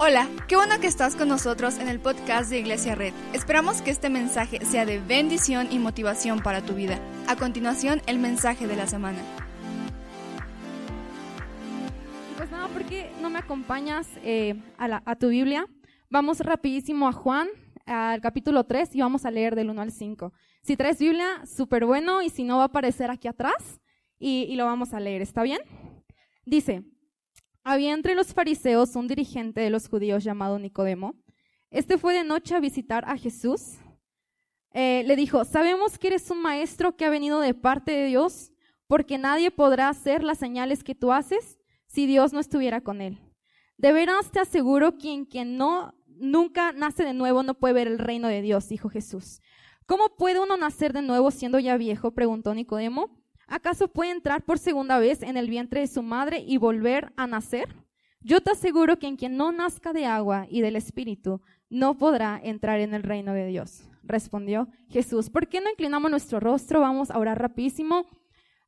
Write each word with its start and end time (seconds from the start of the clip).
Hola, 0.00 0.28
qué 0.46 0.54
bueno 0.54 0.78
que 0.80 0.86
estás 0.86 1.16
con 1.16 1.26
nosotros 1.26 1.76
en 1.78 1.88
el 1.88 1.98
podcast 1.98 2.50
de 2.50 2.60
Iglesia 2.60 2.94
Red. 2.94 3.12
Esperamos 3.32 3.82
que 3.82 3.90
este 3.90 4.08
mensaje 4.08 4.64
sea 4.64 4.86
de 4.86 5.00
bendición 5.00 5.66
y 5.72 5.80
motivación 5.80 6.40
para 6.40 6.64
tu 6.64 6.74
vida. 6.74 7.00
A 7.26 7.34
continuación, 7.34 8.00
el 8.06 8.20
mensaje 8.20 8.68
de 8.68 8.76
la 8.76 8.86
semana. 8.86 9.18
Pues 12.36 12.48
nada, 12.48 12.68
¿por 12.68 12.84
qué 12.84 13.10
no 13.20 13.28
me 13.28 13.40
acompañas 13.40 14.06
eh, 14.22 14.54
a, 14.78 15.16
tu 15.16 15.30
Biblia? 15.30 15.66
Vamos 16.08 16.38
rapidísimo 16.38 17.08
a 17.08 17.12
Juan, 17.12 17.48
al 17.84 18.20
capítulo 18.20 18.62
3, 18.62 18.94
y 18.94 19.00
vamos 19.00 19.24
a 19.24 19.32
leer 19.32 19.56
del 19.56 19.68
1 19.68 19.82
al 19.82 19.90
5. 19.90 20.32
Si 20.62 20.76
traes 20.76 21.00
Biblia, 21.00 21.44
súper 21.44 21.84
bueno, 21.84 22.22
y 22.22 22.30
si 22.30 22.44
no, 22.44 22.58
va 22.58 22.62
a 22.62 22.66
aparecer 22.66 23.10
aquí 23.10 23.26
atrás, 23.26 23.80
y 24.20 24.54
lo 24.54 24.64
vamos 24.64 24.94
a 24.94 25.00
leer, 25.00 25.22
¿está 25.22 25.42
bien? 25.42 25.58
Dice, 26.46 26.84
había 27.68 27.92
entre 27.92 28.14
los 28.14 28.32
fariseos 28.32 28.96
un 28.96 29.08
dirigente 29.08 29.60
de 29.60 29.68
los 29.68 29.88
judíos 29.88 30.24
llamado 30.24 30.58
Nicodemo. 30.58 31.14
Este 31.70 31.98
fue 31.98 32.14
de 32.14 32.24
noche 32.24 32.54
a 32.54 32.60
visitar 32.60 33.04
a 33.06 33.18
Jesús. 33.18 33.74
Eh, 34.72 35.04
le 35.06 35.16
dijo, 35.16 35.44
sabemos 35.44 35.98
que 35.98 36.06
eres 36.06 36.30
un 36.30 36.40
maestro 36.40 36.96
que 36.96 37.04
ha 37.04 37.10
venido 37.10 37.40
de 37.40 37.52
parte 37.52 37.92
de 37.92 38.06
Dios, 38.06 38.52
porque 38.86 39.18
nadie 39.18 39.50
podrá 39.50 39.90
hacer 39.90 40.24
las 40.24 40.38
señales 40.38 40.82
que 40.82 40.94
tú 40.94 41.12
haces 41.12 41.58
si 41.86 42.06
Dios 42.06 42.32
no 42.32 42.40
estuviera 42.40 42.80
con 42.80 43.02
él. 43.02 43.18
De 43.76 43.92
veras 43.92 44.30
te 44.30 44.40
aseguro 44.40 44.96
que 44.96 45.26
quien 45.28 45.58
no 45.58 45.94
nunca 46.06 46.72
nace 46.72 47.04
de 47.04 47.12
nuevo 47.12 47.42
no 47.42 47.52
puede 47.54 47.74
ver 47.74 47.86
el 47.86 47.98
reino 47.98 48.28
de 48.28 48.40
Dios, 48.40 48.66
dijo 48.68 48.88
Jesús. 48.88 49.42
¿Cómo 49.84 50.16
puede 50.16 50.40
uno 50.40 50.56
nacer 50.56 50.94
de 50.94 51.02
nuevo 51.02 51.30
siendo 51.30 51.58
ya 51.58 51.76
viejo? 51.76 52.12
preguntó 52.12 52.54
Nicodemo. 52.54 53.22
¿Acaso 53.48 53.88
puede 53.88 54.10
entrar 54.10 54.44
por 54.44 54.58
segunda 54.58 54.98
vez 54.98 55.22
en 55.22 55.38
el 55.38 55.48
vientre 55.48 55.80
de 55.80 55.86
su 55.86 56.02
madre 56.02 56.44
y 56.46 56.58
volver 56.58 57.12
a 57.16 57.26
nacer? 57.26 57.74
Yo 58.20 58.42
te 58.42 58.50
aseguro 58.50 58.98
que 58.98 59.06
en 59.06 59.16
quien 59.16 59.38
no 59.38 59.52
nazca 59.52 59.94
de 59.94 60.04
agua 60.04 60.46
y 60.50 60.60
del 60.60 60.76
Espíritu 60.76 61.40
no 61.70 61.96
podrá 61.96 62.38
entrar 62.42 62.78
en 62.80 62.92
el 62.92 63.02
reino 63.02 63.32
de 63.32 63.46
Dios. 63.46 63.88
Respondió 64.02 64.68
Jesús. 64.88 65.30
¿Por 65.30 65.48
qué 65.48 65.62
no 65.62 65.70
inclinamos 65.70 66.10
nuestro 66.10 66.40
rostro? 66.40 66.80
Vamos 66.80 67.10
a 67.10 67.18
orar 67.18 67.40
rapidísimo. 67.40 68.06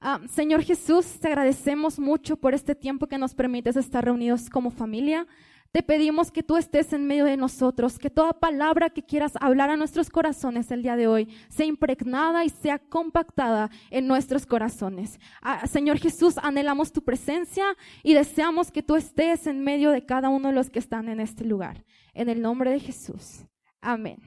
Ah, 0.00 0.18
Señor 0.30 0.62
Jesús, 0.62 1.20
te 1.20 1.28
agradecemos 1.28 1.98
mucho 1.98 2.38
por 2.38 2.54
este 2.54 2.74
tiempo 2.74 3.06
que 3.06 3.18
nos 3.18 3.34
permites 3.34 3.76
estar 3.76 4.02
reunidos 4.02 4.48
como 4.48 4.70
familia. 4.70 5.26
Te 5.72 5.84
pedimos 5.84 6.32
que 6.32 6.42
tú 6.42 6.56
estés 6.56 6.92
en 6.92 7.06
medio 7.06 7.26
de 7.26 7.36
nosotros, 7.36 7.96
que 7.96 8.10
toda 8.10 8.32
palabra 8.32 8.90
que 8.90 9.04
quieras 9.04 9.34
hablar 9.40 9.70
a 9.70 9.76
nuestros 9.76 10.10
corazones 10.10 10.72
el 10.72 10.82
día 10.82 10.96
de 10.96 11.06
hoy 11.06 11.28
sea 11.48 11.64
impregnada 11.64 12.44
y 12.44 12.48
sea 12.48 12.80
compactada 12.80 13.70
en 13.90 14.08
nuestros 14.08 14.46
corazones. 14.46 15.20
Ah, 15.40 15.68
Señor 15.68 15.98
Jesús, 15.98 16.38
anhelamos 16.38 16.92
tu 16.92 17.02
presencia 17.02 17.64
y 18.02 18.14
deseamos 18.14 18.72
que 18.72 18.82
tú 18.82 18.96
estés 18.96 19.46
en 19.46 19.62
medio 19.62 19.92
de 19.92 20.04
cada 20.04 20.28
uno 20.28 20.48
de 20.48 20.54
los 20.54 20.70
que 20.70 20.80
están 20.80 21.08
en 21.08 21.20
este 21.20 21.44
lugar. 21.44 21.84
En 22.14 22.28
el 22.28 22.42
nombre 22.42 22.72
de 22.72 22.80
Jesús. 22.80 23.44
Amén. 23.80 24.18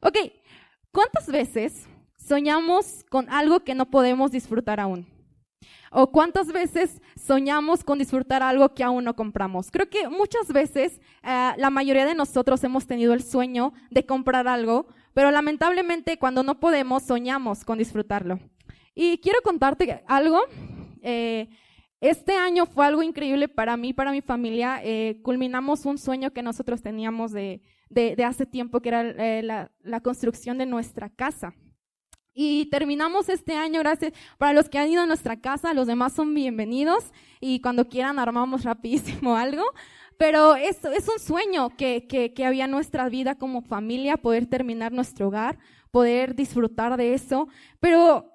Ok, 0.00 0.16
¿cuántas 0.90 1.26
veces 1.26 1.86
soñamos 2.16 3.04
con 3.10 3.28
algo 3.28 3.60
que 3.60 3.74
no 3.74 3.90
podemos 3.90 4.30
disfrutar 4.30 4.80
aún? 4.80 5.06
¿O 5.90 6.10
cuántas 6.10 6.48
veces 6.48 7.00
soñamos 7.16 7.84
con 7.84 7.98
disfrutar 7.98 8.42
algo 8.42 8.74
que 8.74 8.84
aún 8.84 9.04
no 9.04 9.14
compramos? 9.14 9.70
Creo 9.70 9.88
que 9.88 10.08
muchas 10.08 10.48
veces 10.48 11.00
eh, 11.22 11.52
la 11.56 11.70
mayoría 11.70 12.06
de 12.06 12.14
nosotros 12.14 12.62
hemos 12.64 12.86
tenido 12.86 13.14
el 13.14 13.22
sueño 13.22 13.72
de 13.90 14.06
comprar 14.06 14.48
algo, 14.48 14.86
pero 15.14 15.30
lamentablemente 15.30 16.18
cuando 16.18 16.42
no 16.42 16.60
podemos 16.60 17.02
soñamos 17.02 17.64
con 17.64 17.78
disfrutarlo. 17.78 18.38
Y 18.94 19.18
quiero 19.18 19.40
contarte 19.42 20.02
algo. 20.06 20.40
Eh, 21.02 21.48
este 22.00 22.36
año 22.36 22.66
fue 22.66 22.86
algo 22.86 23.02
increíble 23.02 23.48
para 23.48 23.76
mí, 23.76 23.92
para 23.92 24.12
mi 24.12 24.22
familia. 24.22 24.80
Eh, 24.82 25.20
culminamos 25.22 25.86
un 25.86 25.98
sueño 25.98 26.32
que 26.32 26.42
nosotros 26.42 26.82
teníamos 26.82 27.32
de, 27.32 27.62
hace 28.26 28.46
tiempo, 28.46 28.80
que 28.80 28.88
era 28.88 29.70
la 29.82 30.00
construcción 30.00 30.58
de 30.58 30.66
nuestra 30.66 31.10
casa. 31.10 31.54
Y 32.34 32.66
terminamos 32.66 33.28
este 33.28 33.56
año, 33.56 33.80
gracias. 33.80 34.12
Para 34.38 34.54
los 34.54 34.68
que 34.68 34.78
han 34.78 34.90
ido 34.90 35.02
a 35.02 35.06
nuestra 35.06 35.40
casa, 35.40 35.74
los 35.74 35.86
demás 35.86 36.14
son 36.14 36.32
bienvenidos 36.34 37.12
y 37.40 37.60
cuando 37.60 37.88
quieran 37.88 38.18
armamos 38.18 38.64
rapidísimo 38.64 39.36
algo. 39.36 39.64
Pero 40.16 40.54
es, 40.56 40.84
es 40.84 41.08
un 41.08 41.18
sueño 41.18 41.70
que, 41.76 42.06
que, 42.06 42.32
que 42.32 42.46
había 42.46 42.66
en 42.66 42.70
nuestra 42.70 43.08
vida 43.08 43.34
como 43.34 43.60
familia, 43.62 44.16
poder 44.16 44.46
terminar 44.46 44.92
nuestro 44.92 45.28
hogar, 45.28 45.58
poder 45.90 46.34
disfrutar 46.34 46.96
de 46.96 47.14
eso. 47.14 47.48
Pero 47.80 48.31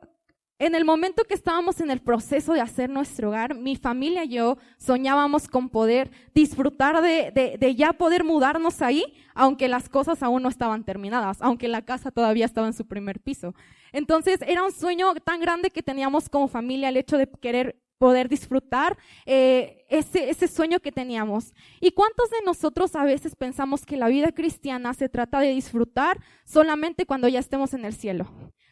en 0.59 0.73
el 0.73 0.85
momento 0.85 1.23
que 1.23 1.35
estábamos 1.35 1.81
en 1.81 1.91
el 1.91 2.01
proceso 2.01 2.53
de 2.53 2.62
hacer 2.62 2.90
nuestro 2.90 3.29
hogar, 3.29 3.56
mi 3.56 3.75
familia 3.75 4.23
y 4.23 4.29
yo 4.29 4.57
soñábamos 4.78 5.47
con 5.47 5.69
poder 5.69 6.09
disfrutar 6.34 7.01
de, 7.01 7.75
ya 7.75 7.94
poder 7.94 8.23
mudarnos 8.23 8.81
ahí, 8.81 9.03
aunque 9.35 9.68
las 9.68 9.88
cosas 9.88 10.23
aún 10.23 10.41
no 10.41 10.50
estaban 10.50 10.84
terminadas, 10.84 11.38
aunque 11.41 11.68
la 11.68 11.84
casa 11.84 12.09
todavía 12.09 12.45
estaba 12.45 12.68
en 12.68 12.73
su 12.73 12.88
primer 12.88 13.19
piso. 13.19 13.53
Entonces 13.91 14.40
era 14.47 14.63
un 14.63 14.72
sueño 14.72 15.13
tan 15.16 15.40
grande 15.40 15.69
que 15.69 15.84
teníamos 15.84 16.28
como 16.28 16.47
familia 16.47 16.89
el 16.89 16.97
hecho 16.97 17.18
de 17.18 17.28
querer 17.28 17.79
poder 18.00 18.29
disfrutar 18.29 18.97
eh, 19.25 19.85
ese 19.89 20.47
sueño 20.47 20.79
que 20.79 20.91
teníamos. 20.91 21.53
¿Y 21.79 21.91
cuántos 21.91 22.29
de 22.31 22.38
nosotros 22.45 22.95
a 22.95 23.03
veces 23.03 23.35
pensamos 23.35 23.85
que 23.85 23.97
la 23.97 24.07
vida 24.07 24.31
cristiana 24.31 24.94
se 24.94 25.09
trata 25.09 25.39
de 25.39 25.50
disfrutar 25.50 26.19
solamente 26.45 27.06
cuando 27.06 27.28
ya 27.28 27.39
estemos 27.39 27.74
en 27.74 27.85
el 27.85 27.94
cielo? 27.94 28.28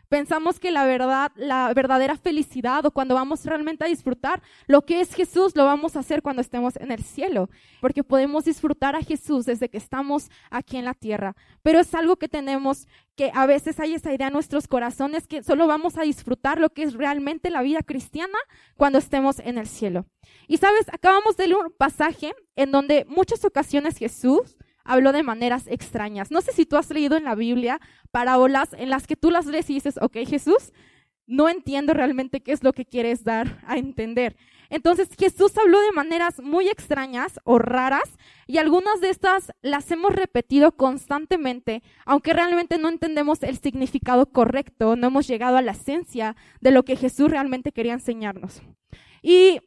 Pensamos 0.10 0.60
que 0.60 0.72
la 0.72 0.86
verdad, 0.86 1.32
la 1.36 1.74
verdadera 1.74 2.18
felicidad 2.18 2.86
o 2.86 2.92
cuando 2.92 3.16
vamos 3.16 3.46
realmente 3.46 3.86
a 3.86 3.88
disfrutar 3.88 4.42
lo 4.68 4.84
que 4.84 5.02
es 5.02 5.14
Jesús, 5.14 5.56
lo 5.56 5.66
vamos 5.66 5.96
a 5.96 6.00
hacer 6.00 6.22
cuando 6.22 6.42
estemos 6.42 6.76
en 6.78 6.92
el 6.92 7.04
cielo, 7.04 7.50
porque 7.82 8.04
podemos 8.04 8.46
disfrutar 8.46 8.96
a 8.96 9.02
Jesús 9.02 9.46
desde 9.46 9.70
que 9.70 9.78
estamos 9.78 10.30
aquí 10.50 10.78
en 10.78 10.86
la 10.86 10.94
tierra. 10.94 11.36
Pero 11.64 11.80
es 11.80 11.94
algo 11.94 12.18
que 12.18 12.28
tenemos 12.28 12.88
que 13.16 13.32
a 13.34 13.46
veces 13.46 13.80
hay 13.80 13.94
esa 13.94 14.14
idea 14.14 14.28
en 14.28 14.34
nuestros 14.34 14.68
corazones 14.68 15.28
que 15.28 15.42
solo 15.42 15.68
vamos 15.68 15.98
a 15.98 16.04
disfrutar 16.04 16.60
lo 16.60 16.70
que 16.70 16.84
es 16.84 16.94
realmente 16.94 17.50
la 17.50 17.62
vida 17.62 17.82
cristiana 17.82 18.38
cuando 18.76 19.00
estemos 19.00 19.40
en 19.40 19.58
el 19.58 19.68
cielo. 19.68 20.06
Y 20.48 20.58
sabes, 20.58 20.88
acabamos 20.92 21.38
de 21.38 21.48
leer 21.48 21.66
un 21.66 21.72
pasaje 21.72 22.34
en 22.56 22.72
donde 22.72 23.06
muchas 23.06 23.46
ocasiones 23.46 23.98
Jesús 23.98 24.58
habló 24.86 25.12
de 25.12 25.24
maneras 25.24 25.66
extrañas. 25.68 26.32
No 26.32 26.42
sé 26.42 26.54
si 26.54 26.66
tú 26.66 26.78
has 26.78 26.90
leído 26.90 27.18
en 27.18 27.26
la 27.26 27.36
Biblia 27.36 27.82
parábolas 28.12 28.70
en 28.78 28.90
las 28.90 29.08
que 29.08 29.18
tú 29.18 29.32
las 29.32 29.46
lees 29.46 29.70
y 29.70 29.74
dices, 29.74 29.96
ok, 30.02 30.20
Jesús, 30.26 30.72
no 31.28 31.50
entiendo 31.50 31.94
realmente 31.94 32.42
qué 32.42 32.52
es 32.52 32.64
lo 32.64 32.72
que 32.72 32.86
quieres 32.86 33.24
dar 33.24 33.62
a 33.68 33.78
entender. 33.78 34.38
Entonces 34.70 35.10
Jesús 35.18 35.58
habló 35.58 35.80
de 35.82 35.92
maneras 35.92 36.40
muy 36.42 36.68
extrañas 36.68 37.40
o 37.44 37.60
raras 37.60 38.18
y 38.48 38.58
algunas 38.58 39.02
de 39.02 39.10
estas 39.10 39.52
las 39.62 39.90
hemos 39.92 40.14
repetido 40.14 40.72
constantemente, 40.72 41.84
aunque 42.06 42.34
realmente 42.34 42.78
no 42.78 42.90
entendemos 42.90 43.44
el 43.44 43.58
significado 43.58 44.28
correcto, 44.28 44.96
no 44.96 45.08
hemos 45.08 45.28
llegado 45.28 45.58
a 45.58 45.62
la 45.62 45.72
esencia 45.72 46.36
de 46.62 46.72
lo 46.72 46.84
que 46.84 46.96
Jesús 46.96 47.30
realmente 47.30 47.72
quería 47.72 47.94
enseñarnos. 47.94 48.62
Y 49.22 49.60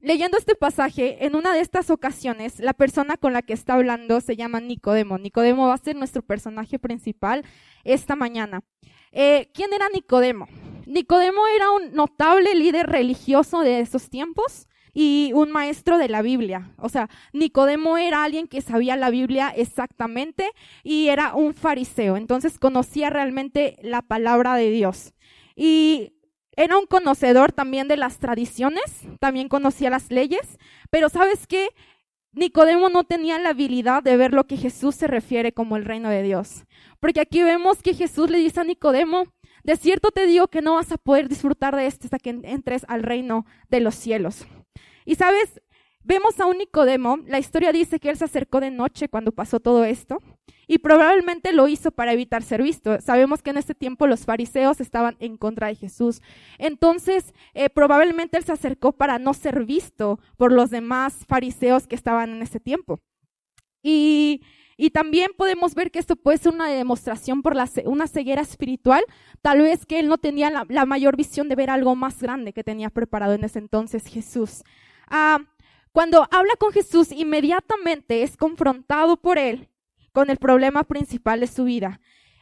Leyendo 0.00 0.38
este 0.38 0.54
pasaje, 0.54 1.26
en 1.26 1.34
una 1.34 1.52
de 1.52 1.60
estas 1.60 1.90
ocasiones, 1.90 2.60
la 2.60 2.72
persona 2.72 3.16
con 3.16 3.32
la 3.32 3.42
que 3.42 3.52
está 3.52 3.74
hablando 3.74 4.20
se 4.20 4.36
llama 4.36 4.60
Nicodemo. 4.60 5.18
Nicodemo 5.18 5.66
va 5.66 5.74
a 5.74 5.78
ser 5.78 5.96
nuestro 5.96 6.22
personaje 6.22 6.78
principal 6.78 7.44
esta 7.82 8.14
mañana. 8.14 8.62
Eh, 9.10 9.50
¿Quién 9.52 9.72
era 9.72 9.88
Nicodemo? 9.88 10.46
Nicodemo 10.86 11.40
era 11.48 11.70
un 11.72 11.92
notable 11.94 12.54
líder 12.54 12.86
religioso 12.86 13.62
de 13.62 13.80
esos 13.80 14.08
tiempos 14.08 14.68
y 14.94 15.32
un 15.34 15.50
maestro 15.50 15.98
de 15.98 16.08
la 16.08 16.22
Biblia. 16.22 16.72
O 16.78 16.88
sea, 16.88 17.10
Nicodemo 17.32 17.98
era 17.98 18.22
alguien 18.22 18.46
que 18.46 18.60
sabía 18.60 18.96
la 18.96 19.10
Biblia 19.10 19.52
exactamente 19.56 20.48
y 20.84 21.08
era 21.08 21.34
un 21.34 21.54
fariseo. 21.54 22.16
Entonces 22.16 22.60
conocía 22.60 23.10
realmente 23.10 23.76
la 23.82 24.02
palabra 24.02 24.54
de 24.54 24.70
Dios. 24.70 25.12
Y 25.56 26.17
era 26.58 26.76
un 26.76 26.86
conocedor 26.86 27.52
también 27.52 27.86
de 27.86 27.96
las 27.96 28.18
tradiciones, 28.18 28.82
también 29.20 29.48
conocía 29.48 29.90
las 29.90 30.10
leyes, 30.10 30.58
pero 30.90 31.08
¿sabes 31.08 31.46
qué? 31.46 31.68
Nicodemo 32.32 32.88
no 32.88 33.04
tenía 33.04 33.38
la 33.38 33.50
habilidad 33.50 34.02
de 34.02 34.16
ver 34.16 34.34
lo 34.34 34.44
que 34.48 34.56
Jesús 34.56 34.96
se 34.96 35.06
refiere 35.06 35.52
como 35.52 35.76
el 35.76 35.84
reino 35.84 36.10
de 36.10 36.24
Dios. 36.24 36.64
Porque 36.98 37.20
aquí 37.20 37.44
vemos 37.44 37.80
que 37.80 37.94
Jesús 37.94 38.28
le 38.28 38.38
dice 38.38 38.58
a 38.58 38.64
Nicodemo, 38.64 39.22
de 39.62 39.76
cierto 39.76 40.10
te 40.10 40.26
digo 40.26 40.48
que 40.48 40.60
no 40.60 40.74
vas 40.74 40.90
a 40.90 40.98
poder 40.98 41.28
disfrutar 41.28 41.76
de 41.76 41.86
esto 41.86 42.06
hasta 42.06 42.18
que 42.18 42.30
entres 42.30 42.84
al 42.88 43.04
reino 43.04 43.46
de 43.68 43.78
los 43.78 43.94
cielos. 43.94 44.44
Y 45.04 45.14
sabes, 45.14 45.60
Vemos 46.08 46.40
a 46.40 46.46
un 46.46 46.56
Nicodemo, 46.56 47.18
la 47.26 47.38
historia 47.38 47.70
dice 47.70 48.00
que 48.00 48.08
él 48.08 48.16
se 48.16 48.24
acercó 48.24 48.60
de 48.60 48.70
noche 48.70 49.10
cuando 49.10 49.30
pasó 49.30 49.60
todo 49.60 49.84
esto 49.84 50.22
y 50.66 50.78
probablemente 50.78 51.52
lo 51.52 51.66
hizo 51.66 51.90
para 51.90 52.12
evitar 52.12 52.42
ser 52.42 52.62
visto. 52.62 53.00
Sabemos 53.00 53.42
que 53.42 53.50
en 53.50 53.56
este 53.56 53.74
tiempo 53.74 54.06
los 54.06 54.26
fariseos 54.26 54.80
estaban 54.80 55.16
en 55.18 55.36
contra 55.36 55.68
de 55.68 55.74
Jesús. 55.74 56.20
Entonces, 56.58 57.34
eh, 57.54 57.70
probablemente 57.70 58.36
él 58.36 58.44
se 58.44 58.52
acercó 58.52 58.92
para 58.92 59.18
no 59.18 59.34
ser 59.34 59.64
visto 59.64 60.20
por 60.36 60.52
los 60.52 60.70
demás 60.70 61.24
fariseos 61.26 61.86
que 61.86 61.94
estaban 61.94 62.30
en 62.30 62.42
ese 62.42 62.60
tiempo. 62.60 63.00
Y, 63.82 64.42
también 64.92 65.30
podemos 65.36 65.74
ver 65.74 65.90
que 65.90 65.98
esto 65.98 66.16
puede 66.16 66.38
ser 66.38 66.52
una 66.52 66.68
demostración 66.68 67.42
por 67.42 67.56
la, 67.56 67.68
una 67.84 68.06
ceguera 68.06 68.42
espiritual, 68.42 69.02
tal 69.42 69.60
vez 69.60 69.84
que 69.86 69.98
él 69.98 70.08
no 70.08 70.18
tenía 70.18 70.50
la, 70.50 70.86
mayor 70.86 71.16
visión 71.16 71.48
de 71.48 71.56
ver 71.56 71.70
algo 71.70 71.96
más 71.96 72.20
grande 72.22 72.52
que 72.52 72.62
tenía 72.62 72.90
preparado 72.90 73.34
en 73.34 73.44
ese 73.44 73.58
entonces 73.58 74.06
Jesús. 74.06 74.62
Ah, 75.08 75.40
Cuando 75.92 76.28
habla 76.30 76.54
con 76.58 76.72
Jesús, 76.72 77.10
inmediatamente 77.12 78.22
es 78.22 78.36
confrontado 78.36 79.16
por 79.16 79.38
él 79.38 79.67
con 80.18 80.30
el 80.30 80.38
problema 80.38 80.82
principal 80.82 81.38
de 81.38 81.46
su 81.46 81.62
vida. 81.62 82.00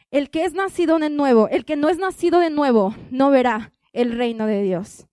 El 0.09 0.31
que 0.31 0.45
es 0.45 0.53
nacido 0.53 0.97
de 0.97 1.11
nuevo, 1.11 1.47
el 1.47 1.63
que 1.63 1.75
no 1.75 1.89
es 1.89 1.99
nacido 1.99 2.39
de 2.39 2.49
nuevo, 2.49 2.95
no 3.11 3.29
verá 3.29 3.71
el 3.93 4.17
reino 4.17 4.47
de 4.47 4.63
Dios. 4.63 5.05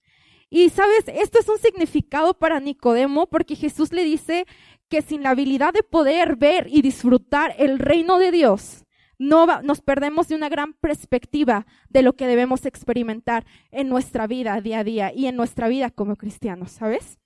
Y 0.49 0.70
sabes, 0.70 1.05
esto 1.08 1.38
es 1.38 1.49
un 1.50 1.58
significado 1.58 2.32
para 2.32 2.61
Nicodemo 2.61 3.26
porque 3.26 3.55
Jesús 3.55 3.93
le 3.93 4.02
dice 4.02 4.46
que 4.88 5.02
sin 5.02 5.22
la 5.22 5.32
habilidad 5.32 5.75
de 5.75 5.82
poder 5.82 6.37
ver 6.37 6.66
y 6.70 6.81
disfrutar 6.81 7.55
el 7.58 7.78
reino 7.78 8.19
de 8.19 8.31
Dios, 8.31 8.87
no 9.19 9.44
nos 9.61 9.82
perdemos 9.82 10.28
de 10.28 10.37
una 10.37 10.49
gran 10.49 10.72
perspectiva 10.72 11.66
de 11.90 12.00
lo 12.00 12.14
que 12.14 12.26
debemos 12.26 12.64
experimentar 12.64 13.44
en 13.72 13.90
nuestra 13.90 14.26
vida 14.26 14.58
día 14.62 14.78
a 14.78 14.84
día 14.84 15.12
y 15.14 15.26
en 15.26 15.37
nuestra 15.37 15.69
vida 15.69 15.90
como 15.90 16.16
cristianos, 16.16 16.70
¿sabes? 16.70 17.19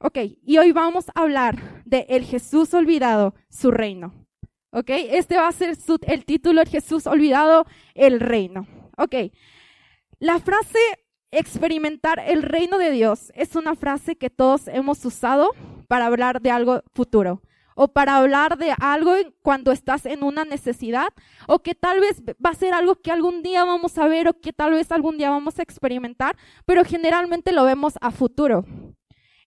Ok, 0.00 0.18
y 0.44 0.58
hoy 0.58 0.72
vamos 0.72 1.08
a 1.14 1.22
hablar 1.22 1.82
de 1.86 2.04
el 2.10 2.24
Jesús 2.24 2.74
olvidado, 2.74 3.34
su 3.48 3.70
reino. 3.70 4.21
Ok, 4.74 4.88
este 4.88 5.36
va 5.36 5.48
a 5.48 5.52
ser 5.52 5.76
el 6.06 6.24
título, 6.24 6.62
Jesús 6.64 7.06
olvidado, 7.06 7.66
el 7.94 8.20
reino. 8.20 8.66
Ok, 8.96 9.14
la 10.18 10.38
frase 10.38 10.78
experimentar 11.30 12.18
el 12.26 12.42
reino 12.42 12.78
de 12.78 12.90
Dios 12.90 13.32
es 13.34 13.54
una 13.54 13.74
frase 13.74 14.16
que 14.16 14.30
todos 14.30 14.68
hemos 14.68 15.04
usado 15.04 15.50
para 15.88 16.06
hablar 16.06 16.40
de 16.40 16.50
algo 16.50 16.82
futuro 16.94 17.42
o 17.74 17.88
para 17.88 18.16
hablar 18.16 18.56
de 18.56 18.74
algo 18.80 19.14
cuando 19.42 19.72
estás 19.72 20.06
en 20.06 20.22
una 20.22 20.46
necesidad 20.46 21.08
o 21.48 21.58
que 21.58 21.74
tal 21.74 22.00
vez 22.00 22.22
va 22.44 22.50
a 22.50 22.54
ser 22.54 22.72
algo 22.72 22.94
que 22.94 23.10
algún 23.10 23.42
día 23.42 23.64
vamos 23.64 23.98
a 23.98 24.08
ver 24.08 24.26
o 24.28 24.40
que 24.40 24.54
tal 24.54 24.72
vez 24.72 24.90
algún 24.90 25.18
día 25.18 25.28
vamos 25.28 25.58
a 25.58 25.62
experimentar, 25.62 26.36
pero 26.64 26.82
generalmente 26.82 27.52
lo 27.52 27.64
vemos 27.64 27.94
a 28.00 28.10
futuro. 28.10 28.64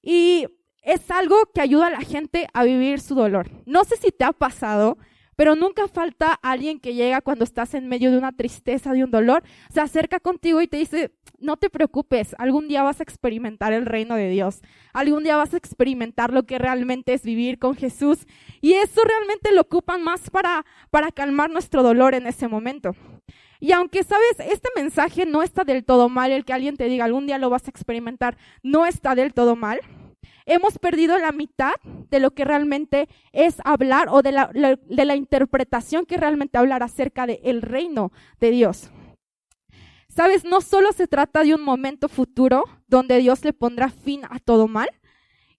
Y 0.04 0.45
es 0.83 1.10
algo 1.10 1.36
que 1.51 1.62
ayuda 1.62 1.88
a 1.88 1.92
la 1.92 2.01
gente 2.01 2.48
a 2.54 2.63
vivir 2.63 3.00
su 3.00 3.16
dolor. 3.16 3.50
No 3.66 3.83
sé 3.86 3.98
si 3.98 4.12
te 4.12 4.24
ha 4.24 4.33
pasado, 4.33 5.00
pero 5.35 5.55
nunca 5.55 5.87
falta 5.87 6.33
alguien 6.33 6.79
que 6.79 6.93
llega 6.93 7.21
cuando 7.21 7.43
estás 7.43 7.73
en 7.73 7.87
medio 7.87 8.11
de 8.11 8.17
una 8.17 8.31
tristeza, 8.31 8.93
de 8.93 9.03
un 9.03 9.11
dolor, 9.11 9.43
se 9.73 9.81
acerca 9.81 10.19
contigo 10.19 10.61
y 10.61 10.67
te 10.67 10.77
dice, 10.77 11.11
no 11.39 11.57
te 11.57 11.69
preocupes, 11.69 12.35
algún 12.37 12.67
día 12.67 12.83
vas 12.83 12.99
a 12.99 13.03
experimentar 13.03 13.73
el 13.73 13.85
reino 13.85 14.15
de 14.15 14.29
Dios, 14.29 14.61
algún 14.93 15.23
día 15.23 15.37
vas 15.37 15.53
a 15.53 15.57
experimentar 15.57 16.31
lo 16.31 16.43
que 16.43 16.57
realmente 16.57 17.13
es 17.13 17.23
vivir 17.23 17.59
con 17.59 17.75
Jesús. 17.75 18.25
Y 18.61 18.73
eso 18.73 19.01
realmente 19.03 19.51
lo 19.51 19.61
ocupan 19.61 20.03
más 20.03 20.29
para, 20.29 20.65
para 20.89 21.11
calmar 21.11 21.49
nuestro 21.49 21.83
dolor 21.83 22.15
en 22.15 22.27
ese 22.27 22.47
momento. 22.47 22.95
Y 23.59 23.71
aunque 23.71 24.03
sabes, 24.03 24.39
este 24.39 24.69
mensaje 24.75 25.25
no 25.25 25.41
está 25.41 25.63
del 25.63 25.85
todo 25.85 26.09
mal, 26.09 26.31
el 26.31 26.45
que 26.45 26.53
alguien 26.53 26.77
te 26.77 26.85
diga 26.85 27.05
algún 27.05 27.25
día 27.25 27.37
lo 27.37 27.49
vas 27.49 27.67
a 27.67 27.69
experimentar, 27.69 28.37
no 28.63 28.85
está 28.85 29.15
del 29.15 29.33
todo 29.33 29.55
mal 29.55 29.79
hemos 30.45 30.77
perdido 30.77 31.18
la 31.18 31.31
mitad 31.31 31.74
de 31.83 32.19
lo 32.19 32.31
que 32.31 32.45
realmente 32.45 33.07
es 33.31 33.57
hablar 33.63 34.07
o 34.10 34.22
de 34.22 34.31
la, 34.31 34.50
de 34.54 35.06
la 35.06 35.16
interpretación 35.16 36.06
que 36.06 36.18
realmente 36.18 36.57
hablar 36.57 36.83
acerca 36.83 37.25
del 37.27 37.62
reino 37.62 38.12
de 38.39 38.51
Dios. 38.51 38.92
Sabes, 40.07 40.45
no 40.45 40.62
solo 40.62 40.94
se 40.94 41.07
trata 41.07 41.44
de 41.44 41.54
un 41.54 41.62
momento 41.62 42.07
futuro 42.07 42.63
donde 42.88 43.18
Dios 43.18 43.44
le 43.44 43.51
pondrá 43.51 43.89
fin 43.89 44.22
a 44.30 44.39
todo 44.39 44.68
mal, 44.68 44.88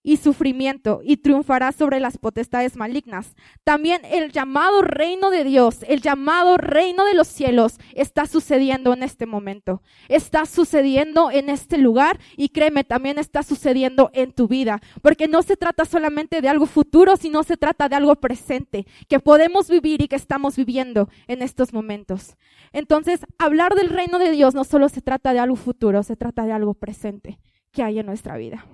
y 0.06 0.18
sufrimiento 0.18 1.00
y 1.02 1.16
triunfará 1.16 1.72
sobre 1.72 1.98
las 1.98 2.16
potestades 2.16 2.76
malignas. 2.76 3.34
También 3.64 4.02
el 4.04 4.30
llamado 4.30 4.80
reino 4.80 5.30
de 5.30 5.42
Dios, 5.42 5.80
el 5.88 6.00
llamado 6.00 6.58
reino 6.58 7.04
de 7.04 7.14
los 7.14 7.26
cielos 7.26 7.80
está 7.92 8.26
sucediendo 8.26 8.92
en 8.92 9.02
este 9.02 9.26
momento. 9.26 9.82
Está 10.08 10.46
sucediendo 10.46 11.32
en 11.32 11.48
este 11.48 11.76
lugar 11.76 12.20
y 12.36 12.50
créeme, 12.50 12.84
también 12.84 13.18
está 13.18 13.42
sucediendo 13.42 14.10
en 14.12 14.30
tu 14.30 14.46
vida, 14.46 14.80
porque 15.02 15.26
no 15.26 15.42
se 15.42 15.56
trata 15.56 15.84
solamente 15.84 16.40
de 16.40 16.48
algo 16.48 16.66
futuro, 16.66 17.16
sino 17.16 17.42
se 17.42 17.56
trata 17.56 17.88
de 17.88 17.96
algo 17.96 18.14
presente 18.14 18.86
que 19.08 19.18
podemos 19.18 19.68
vivir 19.68 20.02
y 20.02 20.06
que 20.06 20.14
estamos 20.14 20.54
viviendo 20.54 21.08
en 21.26 21.42
estos 21.42 21.72
momentos. 21.72 22.36
Entonces, 22.72 23.26
hablar 23.38 23.74
del 23.74 23.88
reino 23.88 24.20
de 24.20 24.30
Dios 24.30 24.54
no 24.54 24.62
solo 24.62 24.88
se 24.88 25.02
trata 25.02 25.32
de 25.32 25.40
algo 25.40 25.56
futuro, 25.56 26.04
se 26.04 26.14
trata 26.14 26.44
de 26.44 26.52
algo 26.52 26.74
presente 26.74 27.40
que 27.72 27.82
hay 27.82 27.98
en 27.98 28.06
nuestra 28.06 28.36
vida. 28.36 28.64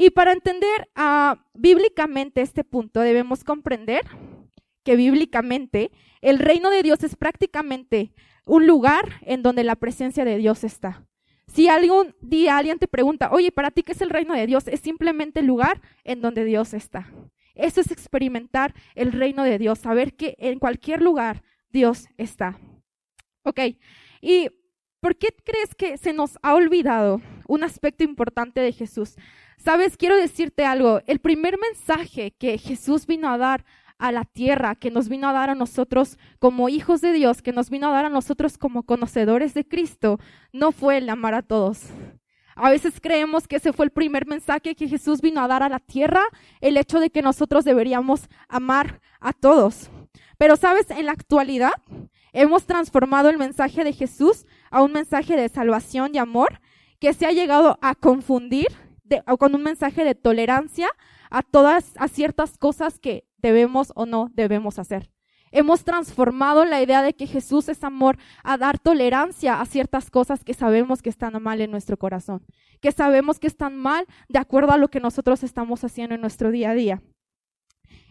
Y 0.00 0.08
para 0.08 0.32
entender 0.32 0.88
uh, 0.96 1.38
bíblicamente 1.52 2.40
este 2.40 2.64
punto, 2.64 3.00
debemos 3.00 3.44
comprender 3.44 4.00
que 4.82 4.96
bíblicamente 4.96 5.90
el 6.22 6.38
reino 6.38 6.70
de 6.70 6.82
Dios 6.82 7.04
es 7.04 7.16
prácticamente 7.16 8.14
un 8.46 8.66
lugar 8.66 9.20
en 9.20 9.42
donde 9.42 9.62
la 9.62 9.76
presencia 9.76 10.24
de 10.24 10.38
Dios 10.38 10.64
está. 10.64 11.06
Si 11.48 11.68
algún 11.68 12.16
día 12.22 12.56
alguien 12.56 12.78
te 12.78 12.88
pregunta, 12.88 13.28
oye, 13.30 13.52
¿para 13.52 13.70
ti 13.70 13.82
qué 13.82 13.92
es 13.92 14.00
el 14.00 14.08
reino 14.08 14.32
de 14.32 14.46
Dios? 14.46 14.68
Es 14.68 14.80
simplemente 14.80 15.40
el 15.40 15.46
lugar 15.46 15.82
en 16.02 16.22
donde 16.22 16.46
Dios 16.46 16.72
está. 16.72 17.12
Eso 17.54 17.82
es 17.82 17.90
experimentar 17.90 18.72
el 18.94 19.12
reino 19.12 19.44
de 19.44 19.58
Dios, 19.58 19.80
saber 19.80 20.14
que 20.14 20.34
en 20.38 20.60
cualquier 20.60 21.02
lugar 21.02 21.42
Dios 21.68 22.08
está. 22.16 22.58
Ok, 23.42 23.60
¿y 24.22 24.48
por 25.00 25.16
qué 25.16 25.28
crees 25.44 25.74
que 25.74 25.98
se 25.98 26.14
nos 26.14 26.38
ha 26.40 26.54
olvidado 26.54 27.20
un 27.46 27.64
aspecto 27.64 28.02
importante 28.02 28.62
de 28.62 28.72
Jesús? 28.72 29.16
Sabes, 29.62 29.98
quiero 29.98 30.16
decirte 30.16 30.64
algo. 30.64 31.02
El 31.06 31.18
primer 31.18 31.58
mensaje 31.58 32.30
que 32.30 32.56
Jesús 32.56 33.06
vino 33.06 33.28
a 33.28 33.36
dar 33.36 33.66
a 33.98 34.10
la 34.10 34.24
tierra, 34.24 34.74
que 34.74 34.90
nos 34.90 35.10
vino 35.10 35.28
a 35.28 35.34
dar 35.34 35.50
a 35.50 35.54
nosotros 35.54 36.16
como 36.38 36.70
hijos 36.70 37.02
de 37.02 37.12
Dios, 37.12 37.42
que 37.42 37.52
nos 37.52 37.68
vino 37.68 37.88
a 37.88 37.92
dar 37.92 38.06
a 38.06 38.08
nosotros 38.08 38.56
como 38.56 38.84
conocedores 38.84 39.52
de 39.52 39.68
Cristo, 39.68 40.18
no 40.54 40.72
fue 40.72 40.96
el 40.96 41.10
amar 41.10 41.34
a 41.34 41.42
todos. 41.42 41.82
A 42.54 42.70
veces 42.70 43.00
creemos 43.02 43.46
que 43.46 43.56
ese 43.56 43.74
fue 43.74 43.84
el 43.84 43.90
primer 43.90 44.26
mensaje 44.26 44.74
que 44.74 44.88
Jesús 44.88 45.20
vino 45.20 45.42
a 45.42 45.48
dar 45.48 45.62
a 45.62 45.68
la 45.68 45.78
tierra, 45.78 46.22
el 46.62 46.78
hecho 46.78 46.98
de 46.98 47.10
que 47.10 47.20
nosotros 47.20 47.62
deberíamos 47.66 48.30
amar 48.48 49.02
a 49.20 49.34
todos. 49.34 49.90
Pero 50.38 50.56
sabes, 50.56 50.90
en 50.90 51.04
la 51.04 51.12
actualidad 51.12 51.74
hemos 52.32 52.64
transformado 52.64 53.28
el 53.28 53.36
mensaje 53.36 53.84
de 53.84 53.92
Jesús 53.92 54.46
a 54.70 54.82
un 54.82 54.92
mensaje 54.92 55.36
de 55.36 55.50
salvación 55.50 56.14
y 56.14 56.18
amor 56.18 56.62
que 56.98 57.12
se 57.12 57.26
ha 57.26 57.32
llegado 57.32 57.78
a 57.82 57.94
confundir 57.94 58.68
con 59.38 59.54
un 59.54 59.62
mensaje 59.62 60.04
de 60.04 60.14
tolerancia 60.14 60.88
a 61.30 61.42
todas, 61.42 61.92
a 61.96 62.08
ciertas 62.08 62.58
cosas 62.58 62.98
que 62.98 63.24
debemos 63.38 63.92
o 63.94 64.06
no 64.06 64.30
debemos 64.34 64.78
hacer. 64.78 65.10
Hemos 65.52 65.82
transformado 65.82 66.64
la 66.64 66.80
idea 66.80 67.02
de 67.02 67.14
que 67.14 67.26
Jesús 67.26 67.68
es 67.68 67.82
amor 67.82 68.18
a 68.44 68.56
dar 68.56 68.78
tolerancia 68.78 69.60
a 69.60 69.66
ciertas 69.66 70.10
cosas 70.10 70.44
que 70.44 70.54
sabemos 70.54 71.02
que 71.02 71.10
están 71.10 71.42
mal 71.42 71.60
en 71.60 71.72
nuestro 71.72 71.96
corazón, 71.96 72.46
que 72.80 72.92
sabemos 72.92 73.40
que 73.40 73.48
están 73.48 73.76
mal 73.76 74.06
de 74.28 74.38
acuerdo 74.38 74.72
a 74.72 74.76
lo 74.76 74.88
que 74.88 75.00
nosotros 75.00 75.42
estamos 75.42 75.82
haciendo 75.82 76.14
en 76.14 76.20
nuestro 76.20 76.52
día 76.52 76.70
a 76.70 76.74
día. 76.74 77.02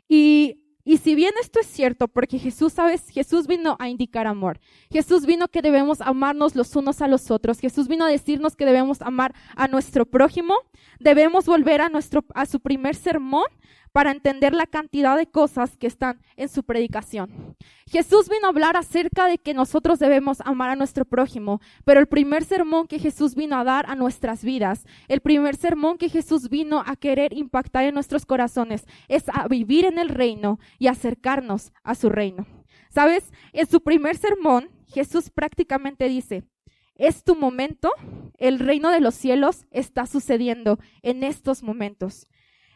Y 0.09 0.68
y 0.83 0.97
si 0.97 1.13
bien 1.13 1.33
esto 1.41 1.59
es 1.59 1.67
cierto, 1.67 2.07
porque 2.07 2.39
Jesús, 2.39 2.73
sabes, 2.73 3.09
Jesús 3.09 3.47
vino 3.47 3.75
a 3.79 3.89
indicar 3.89 4.27
amor. 4.27 4.59
Jesús 4.89 5.25
vino 5.25 5.47
que 5.47 5.61
debemos 5.61 6.01
amarnos 6.01 6.55
los 6.55 6.75
unos 6.75 7.01
a 7.01 7.07
los 7.07 7.29
otros. 7.31 7.59
Jesús 7.59 7.87
vino 7.87 8.05
a 8.05 8.09
decirnos 8.09 8.55
que 8.55 8.65
debemos 8.65 9.01
amar 9.01 9.35
a 9.55 9.67
nuestro 9.67 10.05
prójimo. 10.05 10.55
Debemos 10.99 11.45
volver 11.45 11.81
a 11.81 11.89
nuestro 11.89 12.25
a 12.33 12.45
su 12.45 12.59
primer 12.59 12.95
sermón 12.95 13.45
para 13.91 14.11
entender 14.11 14.53
la 14.53 14.67
cantidad 14.67 15.17
de 15.17 15.27
cosas 15.27 15.77
que 15.77 15.87
están 15.87 16.21
en 16.35 16.49
su 16.49 16.63
predicación. 16.63 17.55
Jesús 17.87 18.29
vino 18.29 18.45
a 18.45 18.49
hablar 18.49 18.77
acerca 18.77 19.25
de 19.25 19.37
que 19.37 19.53
nosotros 19.53 19.99
debemos 19.99 20.41
amar 20.41 20.69
a 20.69 20.75
nuestro 20.75 21.05
prójimo, 21.05 21.61
pero 21.85 21.99
el 21.99 22.07
primer 22.07 22.43
sermón 22.43 22.87
que 22.87 22.99
Jesús 22.99 23.35
vino 23.35 23.57
a 23.57 23.63
dar 23.63 23.89
a 23.89 23.95
nuestras 23.95 24.43
vidas, 24.43 24.85
el 25.07 25.21
primer 25.21 25.55
sermón 25.55 25.97
que 25.97 26.09
Jesús 26.09 26.49
vino 26.49 26.83
a 26.85 26.95
querer 26.95 27.33
impactar 27.33 27.85
en 27.85 27.93
nuestros 27.93 28.25
corazones 28.25 28.85
es 29.07 29.23
a 29.29 29.47
vivir 29.47 29.85
en 29.85 29.97
el 29.97 30.09
reino 30.09 30.59
y 30.77 30.87
acercarnos 30.87 31.71
a 31.83 31.95
su 31.95 32.09
reino. 32.09 32.45
¿Sabes? 32.89 33.31
En 33.53 33.67
su 33.67 33.81
primer 33.81 34.17
sermón, 34.17 34.69
Jesús 34.87 35.29
prácticamente 35.29 36.07
dice, 36.07 36.43
es 36.95 37.23
tu 37.23 37.35
momento, 37.35 37.91
el 38.37 38.59
reino 38.59 38.91
de 38.91 38.99
los 38.99 39.15
cielos 39.15 39.65
está 39.71 40.05
sucediendo 40.05 40.79
en 41.01 41.23
estos 41.23 41.63
momentos. 41.63 42.27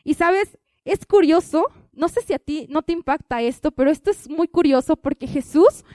Y 0.04 0.14
sabes, 0.14 0.58
es 0.86 1.06
curioso, 1.06 1.66
no 1.94 2.10
sé 2.10 2.22
si 2.22 2.34
a 2.34 2.40
ti 2.40 2.68
no 2.70 2.82
te 2.82 2.94
impacta 2.94 3.42
esto, 3.42 3.72
pero 3.72 3.92
esto 3.92 4.12
es 4.12 4.30
muy 4.30 4.48
curioso 4.48 4.96
porque 4.96 5.28
Jesús, 5.28 5.86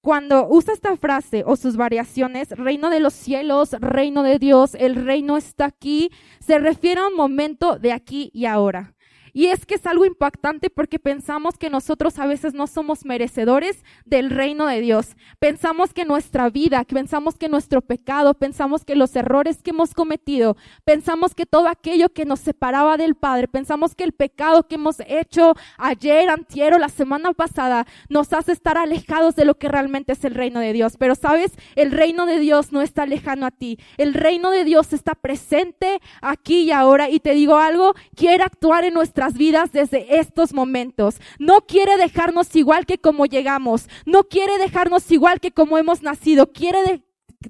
cuando 0.00 0.48
usa 0.48 0.74
esta 0.74 0.96
frase 0.96 1.44
o 1.46 1.56
sus 1.56 1.76
variaciones, 1.76 2.50
reino 2.50 2.90
de 2.90 3.00
los 3.00 3.12
cielos, 3.12 3.72
reino 3.72 4.22
de 4.22 4.38
Dios, 4.38 4.74
el 4.74 4.96
reino 4.96 5.36
está 5.36 5.66
aquí, 5.66 6.10
se 6.40 6.58
refiere 6.58 7.00
a 7.00 7.08
un 7.08 7.16
momento 7.16 7.78
de 7.78 7.92
aquí 7.92 8.30
y 8.34 8.46
ahora. 8.46 8.94
Y 9.32 9.46
es 9.46 9.64
que 9.64 9.76
es 9.76 9.86
algo 9.86 10.04
impactante 10.04 10.68
porque 10.68 10.98
pensamos 10.98 11.56
que 11.56 11.70
nosotros 11.70 12.18
a 12.18 12.26
veces 12.26 12.54
no 12.54 12.66
somos 12.66 13.04
merecedores 13.04 13.82
del 14.04 14.30
reino 14.30 14.66
de 14.66 14.80
Dios. 14.80 15.16
Pensamos 15.38 15.94
que 15.94 16.04
nuestra 16.04 16.50
vida, 16.50 16.84
pensamos 16.84 17.38
que 17.38 17.48
nuestro 17.48 17.80
pecado, 17.80 18.34
pensamos 18.34 18.84
que 18.84 18.94
los 18.94 19.16
errores 19.16 19.62
que 19.62 19.70
hemos 19.70 19.94
cometido, 19.94 20.56
pensamos 20.84 21.34
que 21.34 21.46
todo 21.46 21.68
aquello 21.68 22.10
que 22.10 22.26
nos 22.26 22.40
separaba 22.40 22.96
del 22.96 23.14
Padre, 23.14 23.48
pensamos 23.48 23.94
que 23.94 24.04
el 24.04 24.12
pecado 24.12 24.68
que 24.68 24.74
hemos 24.74 24.96
hecho 25.06 25.54
ayer, 25.78 26.28
antier 26.28 26.74
o 26.74 26.78
la 26.78 26.88
semana 26.88 27.32
pasada 27.32 27.86
nos 28.08 28.32
hace 28.32 28.52
estar 28.52 28.76
alejados 28.76 29.34
de 29.34 29.44
lo 29.44 29.54
que 29.54 29.68
realmente 29.68 30.12
es 30.12 30.24
el 30.24 30.34
reino 30.34 30.60
de 30.60 30.72
Dios. 30.72 30.96
Pero 30.98 31.14
sabes, 31.14 31.52
el 31.76 31.90
reino 31.90 32.26
de 32.26 32.38
Dios 32.38 32.72
no 32.72 32.82
está 32.82 33.06
lejano 33.06 33.46
a 33.46 33.50
ti. 33.50 33.78
El 33.96 34.14
reino 34.14 34.50
de 34.50 34.64
Dios 34.64 34.92
está 34.92 35.14
presente 35.14 36.00
aquí 36.20 36.64
y 36.64 36.70
ahora. 36.70 37.08
Y 37.08 37.20
te 37.20 37.32
digo 37.32 37.56
algo, 37.56 37.94
quiere 38.14 38.44
actuar 38.44 38.84
en 38.84 38.94
nuestra 38.94 39.21
vidas 39.30 39.72
desde 39.72 40.18
estos 40.18 40.52
momentos. 40.52 41.20
No 41.38 41.62
quiere 41.62 41.96
dejarnos 41.96 42.54
igual 42.56 42.86
que 42.86 42.98
como 42.98 43.26
llegamos. 43.26 43.88
No 44.04 44.24
quiere 44.24 44.58
dejarnos 44.58 45.10
igual 45.10 45.40
que 45.40 45.52
como 45.52 45.78
hemos 45.78 46.02
nacido. 46.02 46.52
Quiere 46.52 47.04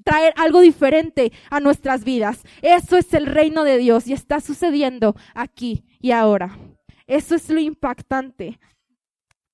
traer 0.05 0.33
algo 0.37 0.61
diferente 0.61 1.33
a 1.50 1.61
nuestras 1.61 2.05
vidas. 2.05 2.43
Eso 2.62 2.97
es 2.97 3.12
el 3.14 3.26
reino 3.26 3.64
de 3.64 3.79
Dios 3.79 4.07
y 4.07 4.12
está 4.12 4.41
sucediendo 4.41 5.17
aquí 5.35 5.85
y 6.00 6.12
ahora. 6.12 6.59
Eso 7.07 7.35
es 7.35 7.49
lo 7.50 7.61
impactante. 7.61 8.59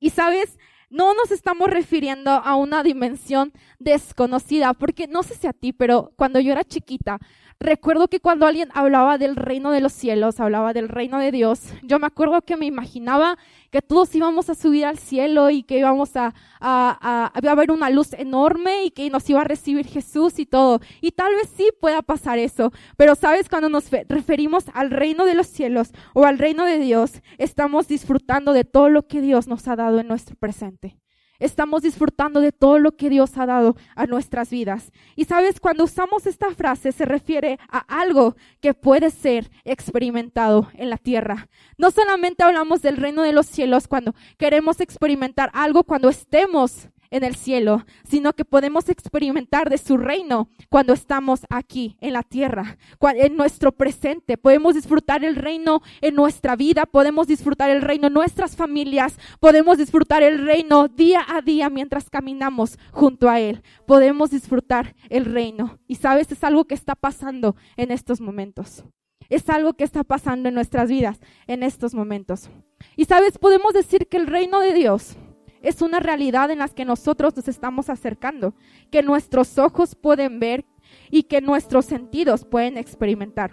Y 0.00 0.10
sabes, 0.10 0.58
no 0.90 1.14
nos 1.14 1.30
estamos 1.30 1.68
refiriendo 1.68 2.30
a 2.30 2.56
una 2.56 2.82
dimensión 2.82 3.52
desconocida, 3.78 4.72
porque 4.74 5.06
no 5.06 5.22
sé 5.22 5.34
si 5.34 5.46
a 5.46 5.52
ti, 5.52 5.72
pero 5.72 6.12
cuando 6.16 6.40
yo 6.40 6.52
era 6.52 6.64
chiquita, 6.64 7.18
Recuerdo 7.60 8.06
que 8.06 8.20
cuando 8.20 8.46
alguien 8.46 8.68
hablaba 8.72 9.18
del 9.18 9.34
reino 9.34 9.72
de 9.72 9.80
los 9.80 9.92
cielos, 9.92 10.38
hablaba 10.38 10.72
del 10.72 10.88
reino 10.88 11.18
de 11.18 11.32
Dios, 11.32 11.60
yo 11.82 11.98
me 11.98 12.06
acuerdo 12.06 12.40
que 12.42 12.56
me 12.56 12.66
imaginaba 12.66 13.36
que 13.72 13.82
todos 13.82 14.14
íbamos 14.14 14.48
a 14.48 14.54
subir 14.54 14.84
al 14.84 14.96
cielo 14.96 15.50
y 15.50 15.64
que 15.64 15.78
íbamos 15.78 16.14
a, 16.14 16.34
a, 16.60 17.32
una 17.68 17.90
luz 17.90 18.12
enorme 18.12 18.84
y 18.84 18.92
que 18.92 19.10
nos 19.10 19.28
iba 19.28 19.40
a 19.40 19.44
recibir 19.44 19.88
Jesús 19.88 20.38
y 20.38 20.46
todo. 20.46 20.80
Y 21.00 21.10
tal 21.10 21.34
vez 21.34 21.48
sí 21.56 21.70
pueda 21.80 22.00
pasar 22.00 22.38
eso, 22.38 22.72
pero 22.96 23.16
sabes, 23.16 23.48
cuando 23.48 23.68
nos 23.68 23.90
referimos 24.08 24.66
al 24.72 24.92
reino 24.92 25.24
de 25.24 25.34
los 25.34 25.48
cielos 25.48 25.90
o 26.14 26.26
al 26.26 26.38
reino 26.38 26.64
de 26.64 26.78
Dios, 26.78 27.22
estamos 27.38 27.88
disfrutando 27.88 28.52
de 28.52 28.62
todo 28.62 28.88
lo 28.88 29.08
que 29.08 29.20
Dios 29.20 29.48
nos 29.48 29.66
ha 29.66 29.74
dado 29.74 29.98
en 29.98 30.06
nuestro 30.06 30.36
presente. 30.36 30.96
Estamos 31.38 31.82
disfrutando 31.82 32.40
de 32.40 32.52
todo 32.52 32.78
lo 32.78 32.96
que 32.96 33.10
Dios 33.10 33.38
ha 33.38 33.46
dado 33.46 33.76
a 33.94 34.06
nuestras 34.06 34.50
vidas. 34.50 34.92
Y 35.14 35.24
sabes, 35.24 35.60
cuando 35.60 35.84
usamos 35.84 36.26
esta 36.26 36.50
frase 36.50 36.92
se 36.92 37.04
refiere 37.04 37.58
a 37.68 37.78
algo 37.78 38.36
que 38.60 38.74
puede 38.74 39.10
ser 39.10 39.50
experimentado 39.64 40.68
en 40.74 40.90
la 40.90 40.96
tierra. 40.96 41.48
No 41.76 41.90
solamente 41.90 42.42
hablamos 42.42 42.82
del 42.82 42.96
reino 42.96 43.22
de 43.22 43.32
los 43.32 43.46
cielos 43.46 43.86
cuando 43.86 44.14
queremos 44.36 44.80
experimentar 44.80 45.50
algo 45.54 45.84
cuando 45.84 46.08
estemos 46.08 46.88
en 47.10 47.24
el 47.24 47.36
cielo, 47.36 47.84
sino 48.04 48.32
que 48.34 48.44
podemos 48.44 48.88
experimentar 48.88 49.70
de 49.70 49.78
su 49.78 49.96
reino 49.96 50.48
cuando 50.68 50.92
estamos 50.92 51.40
aquí 51.50 51.96
en 52.00 52.12
la 52.12 52.22
tierra, 52.22 52.78
en 53.00 53.36
nuestro 53.36 53.72
presente. 53.72 54.36
Podemos 54.36 54.74
disfrutar 54.74 55.24
el 55.24 55.36
reino 55.36 55.82
en 56.00 56.14
nuestra 56.14 56.56
vida, 56.56 56.86
podemos 56.86 57.26
disfrutar 57.26 57.70
el 57.70 57.82
reino 57.82 58.08
en 58.08 58.14
nuestras 58.14 58.56
familias, 58.56 59.18
podemos 59.40 59.78
disfrutar 59.78 60.22
el 60.22 60.44
reino 60.44 60.88
día 60.88 61.24
a 61.28 61.40
día 61.40 61.70
mientras 61.70 62.10
caminamos 62.10 62.78
junto 62.92 63.28
a 63.28 63.40
Él. 63.40 63.62
Podemos 63.86 64.30
disfrutar 64.30 64.94
el 65.08 65.24
reino. 65.24 65.78
Y 65.86 65.96
sabes, 65.96 66.30
es 66.32 66.44
algo 66.44 66.64
que 66.64 66.74
está 66.74 66.94
pasando 66.94 67.56
en 67.76 67.90
estos 67.90 68.20
momentos. 68.20 68.84
Es 69.28 69.48
algo 69.50 69.74
que 69.74 69.84
está 69.84 70.04
pasando 70.04 70.48
en 70.48 70.54
nuestras 70.54 70.88
vidas 70.88 71.20
en 71.46 71.62
estos 71.62 71.94
momentos. 71.94 72.50
Y 72.96 73.04
sabes, 73.04 73.38
podemos 73.38 73.74
decir 73.74 74.08
que 74.08 74.16
el 74.16 74.26
reino 74.26 74.60
de 74.60 74.72
Dios 74.72 75.16
es 75.62 75.82
una 75.82 76.00
realidad 76.00 76.50
en 76.50 76.58
la 76.58 76.68
que 76.68 76.84
nosotros 76.84 77.36
nos 77.36 77.48
estamos 77.48 77.90
acercando, 77.90 78.54
que 78.90 79.02
nuestros 79.02 79.58
ojos 79.58 79.94
pueden 79.94 80.40
ver 80.40 80.64
y 81.10 81.24
que 81.24 81.40
nuestros 81.40 81.84
sentidos 81.84 82.44
pueden 82.44 82.76
experimentar. 82.76 83.52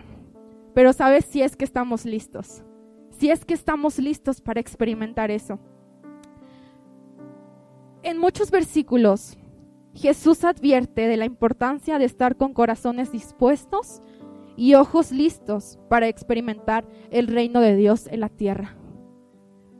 Pero 0.73 0.93
sabes 0.93 1.25
si 1.25 1.41
es 1.41 1.55
que 1.55 1.65
estamos 1.65 2.05
listos, 2.05 2.63
si 3.09 3.29
es 3.29 3.45
que 3.45 3.53
estamos 3.53 3.97
listos 3.97 4.41
para 4.41 4.59
experimentar 4.59 5.31
eso. 5.31 5.59
En 8.03 8.17
muchos 8.19 8.51
versículos, 8.51 9.37
Jesús 9.95 10.43
advierte 10.43 11.07
de 11.07 11.17
la 11.17 11.25
importancia 11.25 11.97
de 11.97 12.05
estar 12.05 12.35
con 12.35 12.53
corazones 12.53 13.11
dispuestos 13.11 14.01
y 14.57 14.75
ojos 14.75 15.11
listos 15.11 15.79
para 15.89 16.07
experimentar 16.07 16.85
el 17.09 17.27
reino 17.27 17.61
de 17.61 17.75
Dios 17.75 18.07
en 18.07 18.19
la 18.19 18.29
tierra. 18.29 18.75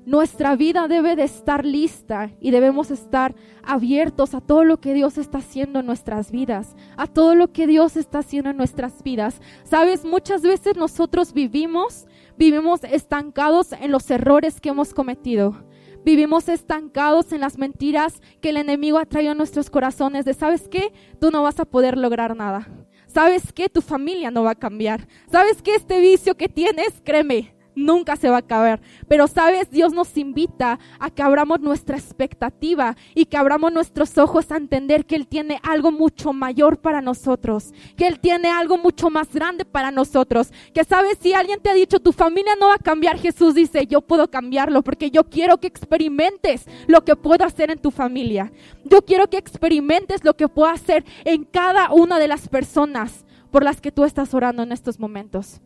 Nuestra 0.06 0.56
vida 0.56 0.88
debe 0.88 1.16
de 1.16 1.24
estar 1.24 1.66
lista 1.66 2.30
y 2.40 2.52
debemos 2.52 2.92
estar 2.92 3.34
abiertos 3.64 4.36
a 4.36 4.42
todo 4.42 4.64
lo 4.64 4.78
que 4.80 4.94
Dios 4.94 5.18
está 5.18 5.40
haciendo 5.40 5.80
en 5.80 5.88
nuestras 5.88 6.30
vidas, 6.30 6.76
a 6.96 7.08
todo 7.08 7.34
lo 7.34 7.52
que 7.52 7.66
Dios 7.66 7.98
está 7.98 8.20
haciendo 8.20 8.52
en 8.52 8.58
nuestras 8.58 9.02
vidas. 9.02 9.42
Sabes, 9.64 10.06
muchas 10.06 10.44
veces 10.44 10.78
nosotros 10.78 11.34
vivimos, 11.34 12.06
vivimos 12.38 12.84
estancados 12.84 13.72
en 13.72 13.92
los 13.92 14.12
errores 14.12 14.62
que 14.62 14.70
hemos 14.70 14.94
cometido. 14.94 15.66
Vivimos 16.04 16.50
estancados 16.50 17.32
en 17.32 17.42
las 17.42 17.58
mentiras 17.58 18.22
que 18.42 18.50
el 18.50 18.58
enemigo 18.58 19.00
ha 19.00 19.06
traído 19.06 19.32
a 19.32 19.36
nuestros 19.36 19.72
corazones 19.72 20.24
de, 20.24 20.36
¿sabes 20.36 20.68
qué? 20.68 20.94
Tú 21.20 21.32
no 21.32 21.42
vas 21.42 21.60
a 21.60 21.66
poder 21.66 21.98
lograr 21.98 22.36
nada. 22.36 22.70
¿Sabes 23.08 23.52
qué? 23.52 23.70
Tu 23.70 23.82
familia 23.82 24.30
no 24.30 24.44
va 24.44 24.52
a 24.52 24.56
cambiar. 24.56 25.08
¿Sabes 25.32 25.64
qué? 25.64 25.74
Este 25.74 26.00
vicio 26.00 26.38
que 26.38 26.48
tienes, 26.48 27.02
créeme, 27.04 27.55
nunca 27.76 28.16
se 28.16 28.30
va 28.30 28.38
a 28.38 28.40
acabar. 28.40 28.82
Pero 29.08 29.28
sabes, 29.28 29.70
Dios 29.70 29.94
nos 29.94 30.18
invita 30.18 30.80
a 31.00 31.10
que 31.10 31.22
abramos 31.22 31.60
nuestra 31.60 31.98
expectativa 31.98 32.96
y 33.14 33.26
que 33.26 33.38
abramos 33.38 33.72
nuestros 33.72 34.18
ojos 34.18 34.52
a 34.52 34.58
entender 34.58 35.06
que 35.06 35.16
Él 35.16 35.28
tiene 35.28 35.60
algo 35.64 35.92
mucho 35.92 36.34
mayor 36.34 36.78
para 36.80 37.02
nosotros, 37.02 37.74
que 37.96 38.08
Él 38.08 38.20
tiene 38.20 38.50
algo 38.50 38.78
mucho 38.78 39.10
más 39.10 39.34
grande 39.34 39.66
para 39.66 39.92
nosotros. 39.92 40.52
Que 40.74 40.84
sabes, 40.84 41.18
si 41.22 41.34
alguien 41.34 41.60
te 41.62 41.70
ha 41.70 41.74
dicho 41.74 42.00
tu 42.00 42.12
familia 42.12 42.56
no 42.60 42.68
va 42.70 42.76
a 42.76 42.80
cambiar, 42.80 43.18
Jesús 43.20 43.54
dice, 43.54 43.88
yo 43.88 44.02
puedo 44.02 44.30
cambiarlo 44.30 44.82
porque 44.84 45.12
yo 45.12 45.26
quiero 45.26 45.60
que 45.60 45.68
experimentes 45.68 46.66
lo 46.88 47.04
que 47.04 47.16
puedo 47.16 47.46
hacer 47.46 47.72
en 47.72 47.80
tu 47.80 47.92
familia. 47.92 48.52
Yo 48.84 49.04
quiero 49.04 49.30
que 49.30 49.38
experimentes 49.38 50.24
lo 50.24 50.36
que 50.36 50.48
puedo 50.48 50.70
hacer 50.70 51.06
en 51.24 51.44
cada 51.44 51.92
una 51.92 52.20
de 52.20 52.28
las 52.28 52.48
personas 52.48 53.26
por 53.52 53.64
las 53.64 53.82
que 53.82 53.92
tú 53.92 54.04
estás 54.04 54.34
orando 54.34 54.64
en 54.64 54.72
estos 54.72 55.00
momentos 55.00 55.62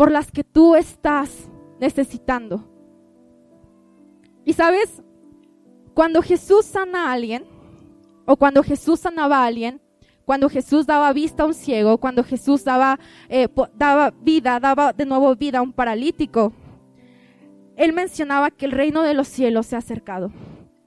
por 0.00 0.10
las 0.10 0.32
que 0.32 0.44
tú 0.44 0.76
estás 0.76 1.50
necesitando. 1.78 2.64
Y 4.46 4.54
sabes, 4.54 5.02
cuando 5.92 6.22
Jesús 6.22 6.64
sana 6.64 7.08
a 7.08 7.12
alguien, 7.12 7.44
o 8.24 8.34
cuando 8.36 8.62
Jesús 8.62 9.00
sanaba 9.00 9.42
a 9.42 9.44
alguien, 9.44 9.78
cuando 10.24 10.48
Jesús 10.48 10.86
daba 10.86 11.12
vista 11.12 11.42
a 11.42 11.46
un 11.46 11.52
ciego, 11.52 11.98
cuando 11.98 12.24
Jesús 12.24 12.64
daba, 12.64 12.98
eh, 13.28 13.46
daba 13.74 14.10
vida, 14.10 14.58
daba 14.58 14.94
de 14.94 15.04
nuevo 15.04 15.36
vida 15.36 15.58
a 15.58 15.62
un 15.62 15.74
paralítico, 15.74 16.54
él 17.76 17.92
mencionaba 17.92 18.50
que 18.50 18.64
el 18.64 18.72
reino 18.72 19.02
de 19.02 19.12
los 19.12 19.28
cielos 19.28 19.66
se 19.66 19.76
ha 19.76 19.80
acercado. 19.80 20.32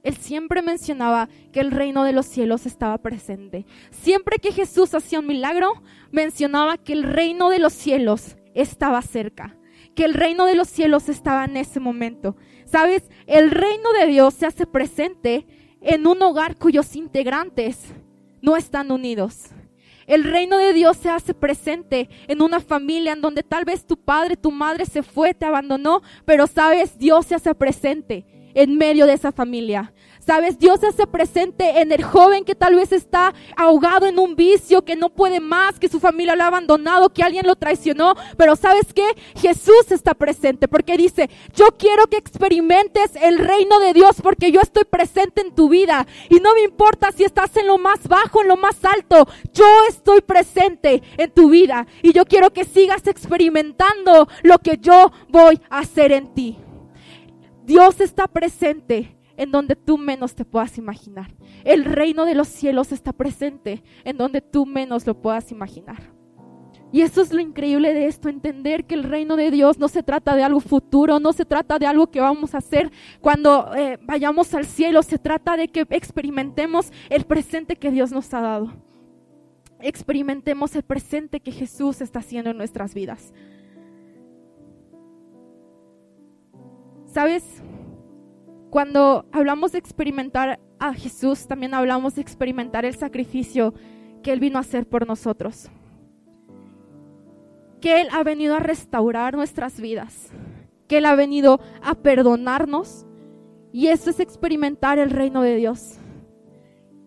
Él 0.02 0.18
siempre 0.18 0.64
mencionaba 0.64 1.30
que 1.52 1.60
el 1.60 1.70
reino 1.70 2.04
de 2.04 2.14
los 2.14 2.26
cielos 2.26 2.66
estaba 2.66 2.98
presente. 2.98 3.68
Siempre 3.92 4.38
que 4.38 4.52
Jesús 4.52 4.96
hacía 4.96 5.20
un 5.20 5.28
milagro, 5.28 5.84
mencionaba 6.10 6.78
que 6.78 6.94
el 6.94 7.04
reino 7.04 7.52
de 7.52 7.60
los 7.60 7.74
cielos 7.74 8.38
estaba 8.54 9.02
cerca, 9.02 9.58
que 9.96 10.06
el 10.06 10.14
reino 10.14 10.46
de 10.46 10.56
los 10.56 10.70
cielos 10.70 11.10
estaba 11.10 11.46
en 11.46 11.58
ese 11.58 11.80
momento. 11.80 12.36
Sabes, 12.66 13.04
el 13.28 13.52
reino 13.52 13.92
de 13.94 14.08
Dios 14.08 14.34
se 14.34 14.46
hace 14.46 14.66
presente 14.66 15.46
en 15.82 16.08
un 16.08 16.22
hogar 16.22 16.56
cuyos 16.56 16.96
integrantes 16.96 17.94
no 18.42 18.56
están 18.56 18.92
unidos. 18.92 19.50
El 20.06 20.24
reino 20.24 20.58
de 20.58 20.74
Dios 20.74 20.98
se 20.98 21.10
hace 21.10 21.34
presente 21.34 22.10
en 22.28 22.42
una 22.42 22.60
familia 22.60 23.14
en 23.14 23.22
donde 23.22 23.44
tal 23.44 23.64
vez 23.64 23.86
tu 23.86 23.98
padre, 23.98 24.36
tu 24.36 24.52
madre 24.52 24.86
se 24.86 25.02
fue, 25.02 25.34
te 25.34 25.46
abandonó, 25.46 26.02
pero 26.26 26.48
sabes, 26.48 26.98
Dios 26.98 27.26
se 27.26 27.36
hace 27.36 27.56
presente 27.56 28.26
en 28.54 28.78
medio 28.78 29.06
de 29.06 29.14
esa 29.14 29.32
familia. 29.32 29.94
Sabes, 30.26 30.58
Dios 30.58 30.80
se 30.80 30.88
hace 30.88 31.06
presente 31.06 31.82
en 31.82 31.92
el 31.92 32.02
joven 32.02 32.46
que 32.46 32.56
tal 32.56 32.76
vez 32.76 32.94
está 32.94 33.34
ahogado 33.58 34.06
en 34.06 34.20
un 34.20 34.38
vicio, 34.38 34.86
que 34.86 34.96
no 34.96 35.10
puede 35.10 35.42
más, 35.42 35.80
que 35.80 35.90
su 35.90 36.00
familia 36.00 36.36
lo 36.36 36.44
ha 36.44 36.48
abandonado, 36.48 37.10
que 37.10 37.24
alguien 37.24 37.46
lo 37.46 37.58
traicionó. 37.58 38.16
Pero 38.38 38.56
sabes 38.56 38.94
qué? 38.94 39.06
Jesús 39.36 39.92
está 39.92 40.14
presente 40.14 40.70
porque 40.70 40.96
dice, 40.96 41.30
yo 41.54 41.76
quiero 41.78 42.08
que 42.08 42.16
experimentes 42.16 43.18
el 43.22 43.38
reino 43.38 43.80
de 43.82 43.92
Dios 43.92 44.22
porque 44.24 44.52
yo 44.52 44.62
estoy 44.62 44.86
presente 44.86 45.42
en 45.42 45.54
tu 45.54 45.68
vida. 45.68 46.08
Y 46.30 46.36
no 46.36 46.54
me 46.54 46.62
importa 46.62 47.12
si 47.12 47.26
estás 47.26 47.58
en 47.58 47.68
lo 47.68 47.78
más 47.78 48.08
bajo, 48.08 48.42
en 48.42 48.48
lo 48.48 48.56
más 48.56 48.78
alto, 48.86 49.28
yo 49.54 49.66
estoy 49.90 50.22
presente 50.22 51.04
en 51.18 51.32
tu 51.32 51.50
vida. 51.50 51.86
Y 52.02 52.14
yo 52.14 52.24
quiero 52.24 52.54
que 52.54 52.64
sigas 52.64 53.08
experimentando 53.08 54.30
lo 54.42 54.60
que 54.60 54.78
yo 54.78 55.12
voy 55.28 55.60
a 55.70 55.80
hacer 55.80 56.14
en 56.14 56.34
ti. 56.34 56.58
Dios 57.66 58.00
está 58.00 58.28
presente 58.28 59.18
en 59.44 59.52
donde 59.52 59.76
tú 59.76 59.98
menos 59.98 60.36
te 60.36 60.46
puedas 60.46 60.78
imaginar. 60.78 61.36
El 61.64 61.86
reino 61.86 62.26
de 62.26 62.34
los 62.34 62.48
cielos 62.48 62.92
está 62.92 63.12
presente 63.12 63.84
en 64.04 64.18
donde 64.18 64.42
tú 64.42 64.66
menos 64.66 65.06
lo 65.06 65.22
puedas 65.22 65.52
imaginar. 65.52 66.14
Y 66.94 67.02
eso 67.02 67.22
es 67.22 67.34
lo 67.34 67.42
increíble 67.42 67.94
de 67.94 68.06
esto, 68.06 68.30
entender 68.30 68.86
que 68.86 68.94
el 68.94 69.04
reino 69.04 69.36
de 69.36 69.50
Dios 69.50 69.80
no 69.80 69.88
se 69.88 70.04
trata 70.04 70.36
de 70.36 70.44
algo 70.44 70.60
futuro, 70.60 71.20
no 71.20 71.34
se 71.34 71.44
trata 71.44 71.80
de 71.80 71.88
algo 71.88 72.08
que 72.08 72.22
vamos 72.22 72.54
a 72.54 72.60
hacer 72.60 72.92
cuando 73.20 73.74
eh, 73.76 73.98
vayamos 74.04 74.54
al 74.54 74.66
cielo, 74.66 75.02
se 75.02 75.18
trata 75.18 75.58
de 75.58 75.68
que 75.68 75.88
experimentemos 75.90 76.92
el 77.10 77.26
presente 77.26 77.76
que 77.76 77.90
Dios 77.90 78.12
nos 78.12 78.32
ha 78.34 78.42
dado. 78.42 78.72
Experimentemos 79.80 80.76
el 80.76 80.84
presente 80.84 81.40
que 81.40 81.52
Jesús 81.52 82.00
está 82.00 82.20
haciendo 82.20 82.52
en 82.52 82.58
nuestras 82.58 82.94
vidas. 82.94 83.34
¿Sabes? 87.08 87.44
Cuando 88.74 89.28
hablamos 89.32 89.74
de 89.74 89.78
experimentar 89.78 90.60
a 90.80 90.96
Jesús, 90.96 91.46
también 91.46 91.76
hablamos 91.76 92.16
de 92.16 92.22
experimentar 92.22 92.86
el 92.86 92.96
sacrificio 92.96 93.76
que 94.24 94.34
Él 94.34 94.40
vino 94.40 94.58
a 94.58 94.62
hacer 94.62 94.90
por 94.90 95.06
nosotros 95.06 95.70
que 97.80 98.02
Él 98.02 98.08
ha 98.12 98.24
venido 98.24 98.56
a 98.56 98.60
restaurar 98.60 99.36
nuestras 99.36 99.80
vidas, 99.80 100.32
que 100.88 100.98
Él 100.98 101.06
ha 101.06 101.14
venido 101.14 101.60
a 101.84 101.94
perdonarnos. 101.94 103.06
Y 103.72 103.90
eso 103.90 104.10
es 104.10 104.20
experimentar 104.20 104.98
el 104.98 105.12
reino 105.12 105.44
de 105.44 105.58
Dios. 105.58 106.00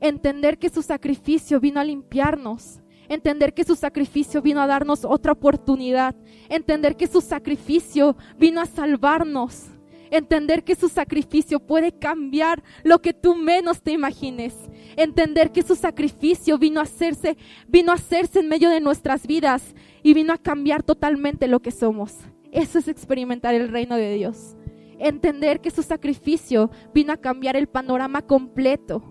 Entender 0.01 0.59
que 0.59 0.69
su 0.69 0.83
sacrificio 0.83 1.59
vino 1.59 1.81
a 1.81 1.85
limpiarnos. 1.85 2.81
Entender 3.09 3.55
que 3.55 3.65
su 3.65 3.75
sacrificio 3.75 4.41
vino 4.41 4.61
a 4.61 4.69
darnos 4.69 5.05
otra 5.05 5.33
oportunidad. 5.33 6.15
Entender 6.49 6.97
que 6.97 7.09
su 7.09 7.23
sacrificio 7.23 8.15
vino 8.39 8.61
a 8.61 8.67
salvarnos. 8.67 9.71
Entender 10.11 10.65
que 10.65 10.75
su 10.75 10.89
sacrificio 10.89 11.61
puede 11.61 11.93
cambiar 11.93 12.63
lo 12.85 13.01
que 13.01 13.13
tú 13.13 13.35
menos 13.35 13.83
te 13.83 13.93
imagines. 13.93 14.55
Entender 14.97 15.53
que 15.53 15.63
su 15.63 15.75
sacrificio 15.75 16.59
vino 16.59 16.81
a 16.81 16.85
hacerse, 16.85 17.37
vino 17.69 17.93
a 17.93 17.97
hacerse 17.97 18.41
en 18.41 18.49
medio 18.49 18.71
de 18.71 18.81
nuestras 18.81 19.27
vidas 19.27 19.75
y 20.03 20.15
vino 20.15 20.33
a 20.33 20.39
cambiar 20.39 20.83
totalmente 20.83 21.49
lo 21.49 21.61
que 21.61 21.71
somos. 21.71 22.15
Eso 22.53 22.79
es 22.79 22.89
experimentar 22.89 23.55
el 23.55 23.69
reino 23.69 23.97
de 23.97 24.15
Dios. 24.15 24.57
Entender 24.99 25.61
que 25.61 25.71
su 25.71 25.83
sacrificio 25.83 26.71
vino 26.95 27.13
a 27.13 27.19
cambiar 27.19 27.57
el 27.57 27.67
panorama 27.67 28.23
completo. 28.23 29.03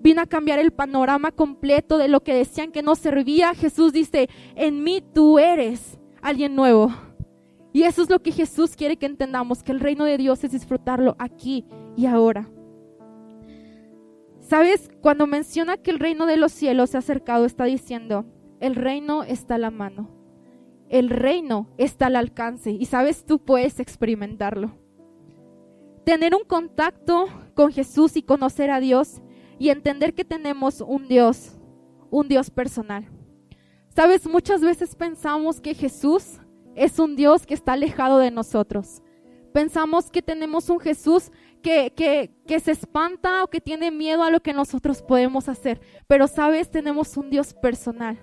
Vino 0.00 0.20
a 0.20 0.26
cambiar 0.26 0.58
el 0.58 0.72
panorama 0.72 1.30
completo 1.30 1.96
de 1.96 2.08
lo 2.08 2.20
que 2.20 2.34
decían 2.34 2.72
que 2.72 2.82
no 2.82 2.96
servía. 2.96 3.54
Jesús 3.54 3.92
dice, 3.92 4.28
en 4.56 4.82
mí 4.82 5.02
tú 5.14 5.38
eres 5.38 5.98
alguien 6.20 6.54
nuevo. 6.54 6.92
Y 7.72 7.84
eso 7.84 8.02
es 8.02 8.10
lo 8.10 8.20
que 8.22 8.32
Jesús 8.32 8.76
quiere 8.76 8.96
que 8.96 9.06
entendamos, 9.06 9.62
que 9.62 9.72
el 9.72 9.80
reino 9.80 10.04
de 10.04 10.18
Dios 10.18 10.44
es 10.44 10.52
disfrutarlo 10.52 11.16
aquí 11.18 11.64
y 11.96 12.06
ahora. 12.06 12.50
¿Sabes? 14.40 14.90
Cuando 15.00 15.26
menciona 15.26 15.76
que 15.76 15.90
el 15.90 15.98
reino 15.98 16.26
de 16.26 16.36
los 16.36 16.52
cielos 16.52 16.90
se 16.90 16.96
ha 16.96 17.00
acercado, 17.00 17.46
está 17.46 17.64
diciendo, 17.64 18.26
el 18.60 18.74
reino 18.74 19.22
está 19.22 19.54
a 19.54 19.58
la 19.58 19.70
mano 19.70 20.22
el 20.92 21.08
reino 21.08 21.70
está 21.78 22.06
al 22.06 22.16
alcance 22.16 22.70
y 22.70 22.84
sabes, 22.84 23.24
tú 23.24 23.38
puedes 23.38 23.80
experimentarlo. 23.80 24.72
Tener 26.04 26.34
un 26.34 26.44
contacto 26.44 27.28
con 27.54 27.72
Jesús 27.72 28.14
y 28.16 28.22
conocer 28.22 28.70
a 28.70 28.78
Dios 28.78 29.22
y 29.58 29.70
entender 29.70 30.12
que 30.12 30.26
tenemos 30.26 30.82
un 30.82 31.08
Dios, 31.08 31.58
un 32.10 32.28
Dios 32.28 32.50
personal. 32.50 33.08
Sabes, 33.88 34.28
muchas 34.28 34.60
veces 34.60 34.94
pensamos 34.94 35.62
que 35.62 35.72
Jesús 35.72 36.40
es 36.74 36.98
un 36.98 37.16
Dios 37.16 37.46
que 37.46 37.54
está 37.54 37.74
alejado 37.74 38.18
de 38.18 38.30
nosotros. 38.30 39.02
Pensamos 39.52 40.10
que 40.10 40.22
tenemos 40.22 40.70
un 40.70 40.80
Jesús 40.80 41.30
que, 41.62 41.92
que, 41.94 42.30
que, 42.46 42.58
se 42.58 42.72
espanta 42.72 43.44
o 43.44 43.48
que 43.48 43.60
tiene 43.60 43.90
miedo 43.90 44.22
a 44.22 44.30
lo 44.30 44.40
que 44.40 44.52
nosotros 44.52 45.02
podemos 45.02 45.48
hacer. 45.48 45.80
Pero 46.06 46.26
sabes, 46.26 46.70
tenemos 46.70 47.16
un 47.16 47.30
Dios 47.30 47.54
personal. 47.54 48.18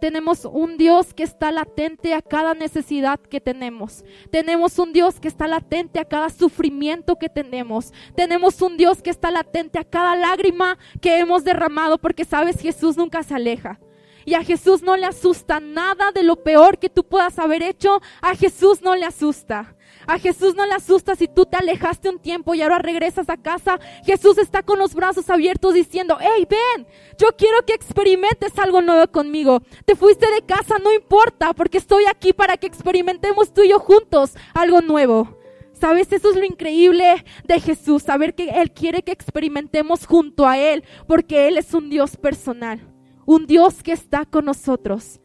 Tenemos 0.00 0.44
un 0.44 0.76
Dios 0.76 1.12
que 1.12 1.24
está 1.24 1.50
latente 1.50 2.14
a 2.14 2.22
cada 2.22 2.54
necesidad 2.54 3.18
que 3.18 3.40
tenemos. 3.40 4.04
Tenemos 4.30 4.78
un 4.78 4.92
Dios 4.92 5.18
que 5.18 5.28
está 5.28 5.48
latente 5.48 5.98
a 5.98 6.04
cada 6.04 6.30
sufrimiento 6.30 7.16
que 7.16 7.28
tenemos. 7.28 7.92
Tenemos 8.14 8.62
un 8.62 8.76
Dios 8.76 9.02
que 9.02 9.10
está 9.10 9.30
latente 9.30 9.78
a 9.78 9.84
cada 9.84 10.14
lágrima 10.14 10.78
que 11.00 11.18
hemos 11.18 11.42
derramado 11.42 11.98
porque 11.98 12.24
sabes, 12.24 12.60
Jesús 12.60 12.96
nunca 12.96 13.22
se 13.22 13.34
aleja. 13.34 13.80
Y 14.28 14.34
a 14.34 14.44
Jesús 14.44 14.82
no 14.82 14.94
le 14.98 15.06
asusta 15.06 15.58
nada 15.58 16.12
de 16.12 16.22
lo 16.22 16.36
peor 16.36 16.78
que 16.78 16.90
tú 16.90 17.02
puedas 17.02 17.38
haber 17.38 17.62
hecho. 17.62 18.02
A 18.20 18.34
Jesús 18.34 18.82
no 18.82 18.94
le 18.94 19.06
asusta. 19.06 19.74
A 20.06 20.18
Jesús 20.18 20.54
no 20.54 20.66
le 20.66 20.74
asusta 20.74 21.16
si 21.16 21.28
tú 21.28 21.46
te 21.46 21.56
alejaste 21.56 22.10
un 22.10 22.18
tiempo 22.18 22.54
y 22.54 22.60
ahora 22.60 22.78
regresas 22.78 23.30
a 23.30 23.38
casa. 23.38 23.80
Jesús 24.04 24.36
está 24.36 24.62
con 24.62 24.78
los 24.78 24.94
brazos 24.94 25.30
abiertos 25.30 25.72
diciendo, 25.72 26.18
hey, 26.20 26.46
ven, 26.46 26.86
yo 27.16 27.28
quiero 27.38 27.64
que 27.64 27.72
experimentes 27.72 28.58
algo 28.58 28.82
nuevo 28.82 29.10
conmigo. 29.10 29.62
Te 29.86 29.96
fuiste 29.96 30.30
de 30.30 30.42
casa, 30.42 30.76
no 30.78 30.92
importa, 30.92 31.54
porque 31.54 31.78
estoy 31.78 32.04
aquí 32.04 32.34
para 32.34 32.58
que 32.58 32.66
experimentemos 32.66 33.54
tú 33.54 33.62
y 33.62 33.70
yo 33.70 33.78
juntos 33.78 34.34
algo 34.52 34.82
nuevo. 34.82 35.38
¿Sabes? 35.72 36.12
Eso 36.12 36.28
es 36.32 36.36
lo 36.36 36.44
increíble 36.44 37.24
de 37.44 37.60
Jesús, 37.60 38.02
saber 38.02 38.34
que 38.34 38.50
Él 38.50 38.72
quiere 38.72 39.02
que 39.02 39.12
experimentemos 39.12 40.06
junto 40.06 40.46
a 40.46 40.58
Él, 40.58 40.84
porque 41.06 41.48
Él 41.48 41.56
es 41.56 41.72
un 41.72 41.88
Dios 41.88 42.16
personal, 42.16 42.80
un 43.28 43.46
Dios 43.46 43.82
que 43.82 43.92
está 43.92 44.24
con 44.24 44.46
nosotros. 44.46 45.20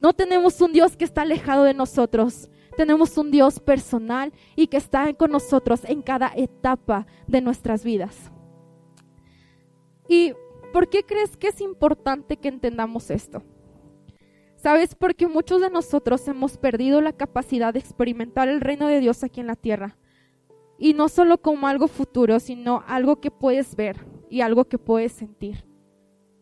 No 0.00 0.12
tenemos 0.12 0.60
un 0.60 0.72
Dios 0.72 0.96
que 0.96 1.04
está 1.04 1.22
alejado 1.22 1.64
de 1.64 1.74
nosotros. 1.74 2.48
Tenemos 2.76 3.18
un 3.18 3.32
Dios 3.32 3.58
personal 3.58 4.32
y 4.54 4.68
que 4.68 4.76
está 4.76 5.12
con 5.14 5.32
nosotros 5.32 5.80
en 5.84 6.00
cada 6.00 6.30
etapa 6.36 7.08
de 7.26 7.40
nuestras 7.40 7.82
vidas. 7.82 8.30
¿Y 10.08 10.32
por 10.72 10.88
qué 10.88 11.02
crees 11.02 11.36
que 11.36 11.48
es 11.48 11.60
importante 11.60 12.36
que 12.36 12.46
entendamos 12.46 13.10
esto? 13.10 13.42
¿Sabes? 14.54 14.94
Porque 14.94 15.26
muchos 15.26 15.60
de 15.60 15.70
nosotros 15.70 16.28
hemos 16.28 16.56
perdido 16.56 17.00
la 17.00 17.14
capacidad 17.14 17.72
de 17.74 17.80
experimentar 17.80 18.48
el 18.48 18.60
reino 18.60 18.86
de 18.86 19.00
Dios 19.00 19.24
aquí 19.24 19.40
en 19.40 19.48
la 19.48 19.56
tierra. 19.56 19.96
Y 20.78 20.94
no 20.94 21.08
solo 21.08 21.38
como 21.38 21.66
algo 21.66 21.88
futuro, 21.88 22.38
sino 22.38 22.84
algo 22.86 23.20
que 23.20 23.32
puedes 23.32 23.74
ver 23.74 23.96
y 24.28 24.42
algo 24.42 24.66
que 24.66 24.78
puedes 24.78 25.10
sentir 25.10 25.68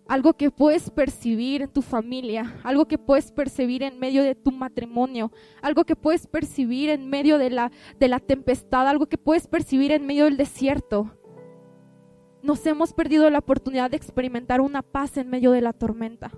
algo 0.09 0.33
que 0.33 0.51
puedes 0.51 0.90
percibir 0.90 1.61
en 1.61 1.68
tu 1.68 1.83
familia, 1.83 2.57
algo 2.64 2.88
que 2.88 2.97
puedes 2.97 3.31
percibir 3.31 3.83
en 3.83 3.99
medio 3.99 4.23
de 4.23 4.35
tu 4.35 4.51
matrimonio, 4.51 5.31
algo 5.61 5.85
que 5.85 5.94
puedes 5.94 6.27
percibir 6.27 6.88
en 6.88 7.11
medio 7.11 7.37
de 7.37 7.51
la, 7.51 7.71
de 8.01 8.09
la 8.09 8.18
tempestad, 8.18 8.88
algo 8.88 9.07
que 9.07 9.18
puedes 9.18 9.47
percibir 9.47 9.92
en 9.92 10.07
medio 10.07 10.25
del 10.25 10.38
desierto. 10.38 11.14
Nos 12.42 12.64
hemos 12.64 12.94
perdido 12.94 13.29
la 13.29 13.40
oportunidad 13.40 13.90
de 13.90 13.99
experimentar 13.99 14.62
una 14.62 14.81
paz 14.81 15.18
en 15.18 15.29
medio 15.29 15.51
de 15.53 15.61
la 15.61 15.75
tormenta. 15.75 16.33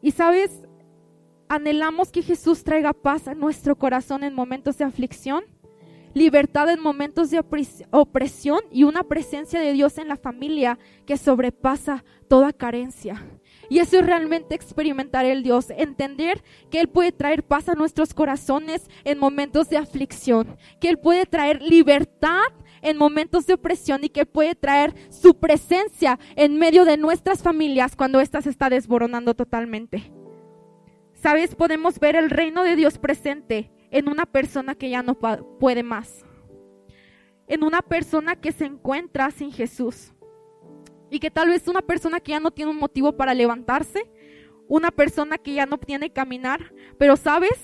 Y 0.00 0.12
sabes, 0.12 0.62
anhelamos 1.48 2.12
que 2.12 2.22
Jesús 2.22 2.62
traiga 2.62 2.92
paz 2.92 3.26
a 3.26 3.34
nuestro 3.34 3.74
corazón 3.74 4.22
en 4.22 4.34
momentos 4.34 4.78
de 4.78 4.84
aflicción 4.84 5.42
libertad 6.14 6.68
en 6.70 6.80
momentos 6.80 7.30
de 7.30 7.42
opresión 7.90 8.60
y 8.70 8.84
una 8.84 9.02
presencia 9.02 9.60
de 9.60 9.72
Dios 9.72 9.98
en 9.98 10.08
la 10.08 10.16
familia 10.16 10.78
que 11.06 11.16
sobrepasa 11.16 12.04
toda 12.28 12.52
carencia. 12.52 13.24
Y 13.70 13.80
eso 13.80 13.98
es 13.98 14.06
realmente 14.06 14.54
experimentar 14.54 15.26
el 15.26 15.42
Dios, 15.42 15.70
entender 15.70 16.42
que 16.70 16.80
Él 16.80 16.88
puede 16.88 17.12
traer 17.12 17.42
paz 17.42 17.68
a 17.68 17.74
nuestros 17.74 18.14
corazones 18.14 18.88
en 19.04 19.18
momentos 19.18 19.68
de 19.68 19.76
aflicción, 19.76 20.56
que 20.80 20.88
Él 20.88 20.98
puede 20.98 21.26
traer 21.26 21.60
libertad 21.62 22.46
en 22.80 22.96
momentos 22.96 23.46
de 23.46 23.54
opresión 23.54 24.04
y 24.04 24.08
que 24.08 24.24
puede 24.24 24.54
traer 24.54 24.94
su 25.10 25.38
presencia 25.38 26.18
en 26.36 26.58
medio 26.58 26.84
de 26.84 26.96
nuestras 26.96 27.42
familias 27.42 27.96
cuando 27.96 28.20
ésta 28.20 28.40
se 28.40 28.50
está 28.50 28.70
desboronando 28.70 29.34
totalmente. 29.34 30.12
Sabes, 31.12 31.54
podemos 31.54 31.98
ver 31.98 32.16
el 32.16 32.30
reino 32.30 32.62
de 32.62 32.76
Dios 32.76 32.98
presente 32.98 33.72
en 33.90 34.08
una 34.08 34.26
persona 34.26 34.74
que 34.74 34.90
ya 34.90 35.02
no 35.02 35.14
puede 35.14 35.82
más, 35.82 36.24
en 37.46 37.64
una 37.64 37.82
persona 37.82 38.36
que 38.36 38.52
se 38.52 38.66
encuentra 38.66 39.30
sin 39.30 39.52
Jesús. 39.52 40.12
Y 41.10 41.20
que 41.20 41.30
tal 41.30 41.48
vez 41.48 41.66
una 41.68 41.80
persona 41.80 42.20
que 42.20 42.32
ya 42.32 42.40
no 42.40 42.50
tiene 42.50 42.70
un 42.70 42.78
motivo 42.78 43.16
para 43.16 43.32
levantarse, 43.32 44.10
una 44.68 44.90
persona 44.90 45.38
que 45.38 45.54
ya 45.54 45.64
no 45.64 45.78
tiene 45.78 46.12
caminar, 46.12 46.74
pero 46.98 47.16
sabes, 47.16 47.58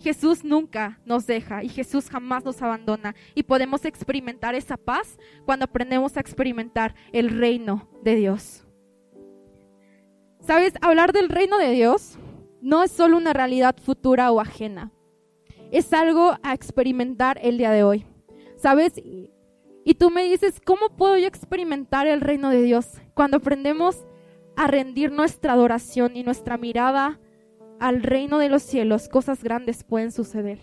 Jesús 0.00 0.42
nunca 0.42 1.00
nos 1.04 1.26
deja 1.26 1.62
y 1.62 1.68
Jesús 1.68 2.08
jamás 2.10 2.44
nos 2.44 2.60
abandona. 2.62 3.14
Y 3.36 3.44
podemos 3.44 3.84
experimentar 3.84 4.56
esa 4.56 4.76
paz 4.76 5.18
cuando 5.44 5.66
aprendemos 5.66 6.16
a 6.16 6.20
experimentar 6.20 6.96
el 7.12 7.38
reino 7.38 7.88
de 8.02 8.16
Dios. 8.16 8.66
¿Sabes? 10.40 10.72
Hablar 10.80 11.12
del 11.12 11.28
reino 11.28 11.58
de 11.58 11.70
Dios 11.70 12.18
no 12.60 12.82
es 12.82 12.90
solo 12.90 13.16
una 13.16 13.32
realidad 13.32 13.76
futura 13.80 14.32
o 14.32 14.40
ajena 14.40 14.90
es 15.70 15.92
algo 15.92 16.36
a 16.42 16.54
experimentar 16.54 17.38
el 17.42 17.58
día 17.58 17.70
de 17.70 17.82
hoy. 17.82 18.06
¿Sabes? 18.56 18.92
Y 18.96 19.94
tú 19.94 20.10
me 20.10 20.24
dices, 20.24 20.60
¿cómo 20.64 20.90
puedo 20.96 21.16
yo 21.16 21.26
experimentar 21.26 22.06
el 22.06 22.20
reino 22.20 22.50
de 22.50 22.62
Dios? 22.62 23.00
Cuando 23.14 23.38
aprendemos 23.38 24.04
a 24.56 24.66
rendir 24.66 25.10
nuestra 25.10 25.54
adoración 25.54 26.16
y 26.16 26.22
nuestra 26.22 26.58
mirada 26.58 27.18
al 27.78 28.02
reino 28.02 28.38
de 28.38 28.50
los 28.50 28.62
cielos, 28.62 29.08
cosas 29.08 29.42
grandes 29.42 29.84
pueden 29.84 30.12
suceder. 30.12 30.58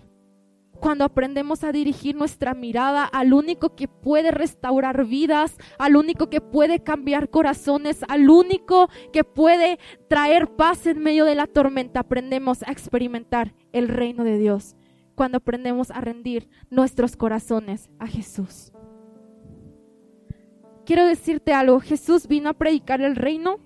cuando 0.79 1.05
aprendemos 1.05 1.63
a 1.63 1.71
dirigir 1.71 2.15
nuestra 2.15 2.53
mirada 2.53 3.03
al 3.03 3.33
único 3.33 3.75
que 3.75 3.87
puede 3.87 4.31
restaurar 4.31 5.05
vidas, 5.05 5.57
al 5.79 5.95
único 5.95 6.29
que 6.29 6.41
puede 6.41 6.83
cambiar 6.83 7.29
corazones, 7.29 8.03
al 8.07 8.29
único 8.29 8.89
que 9.11 9.23
puede 9.23 9.79
traer 10.07 10.55
paz 10.55 10.85
en 10.85 10.99
medio 10.99 11.25
de 11.25 11.35
la 11.35 11.47
tormenta, 11.47 12.01
aprendemos 12.01 12.63
a 12.63 12.71
experimentar 12.71 13.53
el 13.71 13.87
reino 13.87 14.23
de 14.23 14.37
Dios. 14.37 14.75
Cuando 15.17 15.39
aprendemos 15.39 15.91
a 15.91 15.99
rendir 15.99 16.47
nuestros 16.69 17.17
corazones 17.17 17.89
a 17.99 18.08
Jesús. 18.08 18.71
Quiero 20.86 21.06
decirte 21.06 21.51
algo, 21.51 21.82
Jesús 21.82 22.27
vino 22.27 22.47
a 22.47 22.53
predicar 22.53 23.01
el 23.01 23.17
reino 23.17 23.60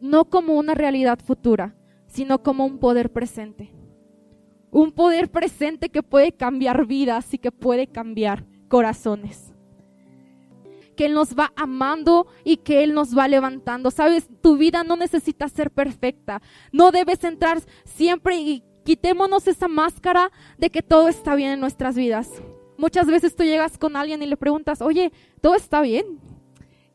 no 0.00 0.30
como 0.30 0.54
una 0.54 0.72
realidad 0.72 1.18
futura, 1.18 1.76
sino 2.06 2.42
como 2.42 2.64
un 2.64 2.78
poder 2.78 3.12
presente 3.12 3.74
un 4.74 4.90
poder 4.90 5.30
presente 5.30 5.88
que 5.88 6.02
puede 6.02 6.32
cambiar 6.32 6.84
vidas 6.84 7.32
y 7.32 7.38
que 7.38 7.52
puede 7.52 7.86
cambiar 7.86 8.44
corazones. 8.68 9.52
Que 10.96 11.06
Él 11.06 11.14
nos 11.14 11.38
va 11.38 11.52
amando 11.54 12.26
y 12.42 12.56
que 12.56 12.82
Él 12.82 12.92
nos 12.92 13.16
va 13.16 13.28
levantando. 13.28 13.92
Sabes, 13.92 14.28
tu 14.42 14.56
vida 14.56 14.82
no 14.82 14.96
necesita 14.96 15.48
ser 15.48 15.70
perfecta. 15.70 16.42
No 16.72 16.90
debes 16.90 17.22
entrar 17.22 17.60
siempre 17.84 18.36
y 18.36 18.64
quitémonos 18.84 19.46
esa 19.48 19.68
máscara 19.68 20.30
de 20.58 20.70
que 20.70 20.82
todo 20.82 21.08
está 21.08 21.34
bien 21.34 21.52
en 21.52 21.60
nuestras 21.60 21.96
vidas. 21.96 22.30
Muchas 22.76 23.06
veces 23.06 23.34
tú 23.34 23.42
llegas 23.44 23.78
con 23.78 23.96
alguien 23.96 24.22
y 24.22 24.26
le 24.26 24.36
preguntas, 24.36 24.82
oye, 24.82 25.12
¿todo 25.40 25.54
está 25.54 25.80
bien? 25.80 26.20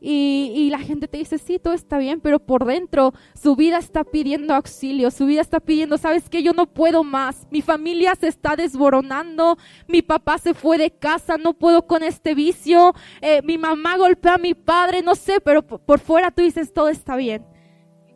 Y, 0.02 0.70
la 0.70 0.78
gente 0.78 1.08
te 1.08 1.18
dice, 1.18 1.36
sí, 1.36 1.58
todo 1.58 1.74
está 1.74 1.98
bien, 1.98 2.20
pero 2.20 2.38
por 2.38 2.64
dentro 2.64 3.12
su 3.34 3.54
vida 3.54 3.76
está 3.76 4.02
pidiendo 4.02 4.54
auxilio, 4.54 5.10
su 5.10 5.26
vida 5.26 5.42
está 5.42 5.60
pidiendo, 5.60 5.98
sabes 5.98 6.30
que 6.30 6.42
yo 6.42 6.54
no 6.54 6.66
puedo 6.66 7.04
más, 7.04 7.46
mi 7.50 7.60
familia 7.60 8.14
se 8.14 8.28
está 8.28 8.56
desboronando, 8.56 9.58
mi 9.88 10.00
papá 10.00 10.38
se 10.38 10.54
fue 10.54 10.78
de 10.78 10.90
casa, 10.90 11.36
no 11.36 11.52
puedo 11.52 11.86
con 11.86 12.02
este 12.02 12.34
vicio, 12.34 12.94
eh, 13.20 13.42
mi 13.42 13.58
mamá 13.58 13.98
golpea 13.98 14.34
a 14.34 14.38
mi 14.38 14.54
padre, 14.54 15.02
no 15.02 15.14
sé, 15.14 15.38
pero 15.40 15.60
por 15.62 15.98
fuera 15.98 16.30
tú 16.30 16.40
dices, 16.40 16.72
todo 16.72 16.88
está 16.88 17.16
bien. 17.16 17.44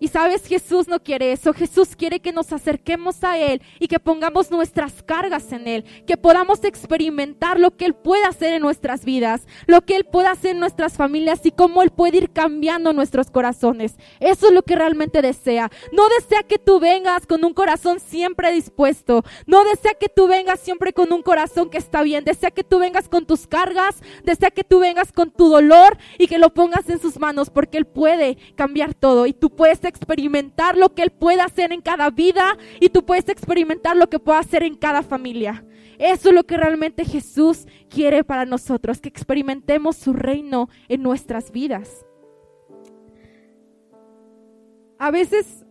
Y 0.00 0.08
sabes, 0.08 0.46
Jesús 0.46 0.88
no 0.88 1.02
quiere 1.02 1.32
eso. 1.32 1.52
Jesús 1.52 1.96
quiere 1.96 2.20
que 2.20 2.32
nos 2.32 2.52
acerquemos 2.52 3.22
a 3.24 3.38
Él 3.38 3.62
y 3.78 3.88
que 3.88 3.98
pongamos 3.98 4.50
nuestras 4.50 5.02
cargas 5.02 5.52
en 5.52 5.68
Él, 5.68 5.84
que 6.06 6.16
podamos 6.16 6.64
experimentar 6.64 7.58
lo 7.58 7.70
que 7.76 7.86
Él 7.86 7.94
puede 7.94 8.24
hacer 8.24 8.54
en 8.54 8.62
nuestras 8.62 9.04
vidas, 9.04 9.46
lo 9.66 9.82
que 9.82 9.96
Él 9.96 10.04
puede 10.04 10.28
hacer 10.28 10.52
en 10.52 10.60
nuestras 10.60 10.94
familias 10.94 11.44
y 11.44 11.50
cómo 11.50 11.82
Él 11.82 11.90
puede 11.90 12.18
ir 12.18 12.30
cambiando 12.30 12.92
nuestros 12.92 13.30
corazones. 13.30 13.96
Eso 14.20 14.48
es 14.48 14.52
lo 14.52 14.62
que 14.62 14.76
realmente 14.76 15.22
desea. 15.22 15.70
No 15.92 16.08
desea 16.08 16.42
que 16.42 16.58
tú 16.58 16.80
vengas 16.80 17.26
con 17.26 17.44
un 17.44 17.54
corazón 17.54 18.00
siempre 18.00 18.52
dispuesto. 18.52 19.24
No 19.46 19.64
desea 19.64 19.94
que 19.94 20.08
tú 20.08 20.26
vengas 20.26 20.60
siempre 20.60 20.92
con 20.92 21.12
un 21.12 21.22
corazón 21.22 21.70
que 21.70 21.78
está 21.78 22.02
bien. 22.02 22.24
Desea 22.24 22.50
que 22.50 22.64
tú 22.64 22.78
vengas 22.78 23.08
con 23.08 23.26
tus 23.26 23.46
cargas. 23.46 24.02
Desea 24.24 24.50
que 24.50 24.64
tú 24.64 24.80
vengas 24.80 25.12
con 25.12 25.30
tu 25.30 25.48
dolor 25.48 25.96
y 26.18 26.26
que 26.26 26.38
lo 26.38 26.50
pongas 26.50 26.88
en 26.88 27.00
sus 27.00 27.18
manos 27.18 27.50
porque 27.50 27.78
Él 27.78 27.86
puede 27.86 28.36
cambiar 28.56 28.94
todo 28.94 29.26
y 29.26 29.32
tú 29.32 29.50
puedes 29.50 29.83
experimentar 29.88 30.76
lo 30.76 30.94
que 30.94 31.02
Él 31.02 31.10
puede 31.10 31.40
hacer 31.40 31.72
en 31.72 31.80
cada 31.80 32.10
vida 32.10 32.56
y 32.80 32.88
tú 32.88 33.04
puedes 33.04 33.28
experimentar 33.28 33.96
lo 33.96 34.08
que 34.08 34.18
puede 34.18 34.38
hacer 34.38 34.62
en 34.62 34.76
cada 34.76 35.02
familia. 35.02 35.64
Eso 35.98 36.28
es 36.28 36.34
lo 36.34 36.44
que 36.44 36.56
realmente 36.56 37.04
Jesús 37.04 37.66
quiere 37.88 38.24
para 38.24 38.44
nosotros, 38.46 39.00
que 39.00 39.08
experimentemos 39.08 39.96
su 39.96 40.12
reino 40.12 40.68
en 40.88 41.02
nuestras 41.02 41.50
vidas. 41.50 42.04
A 44.98 45.10
veces 45.10 45.64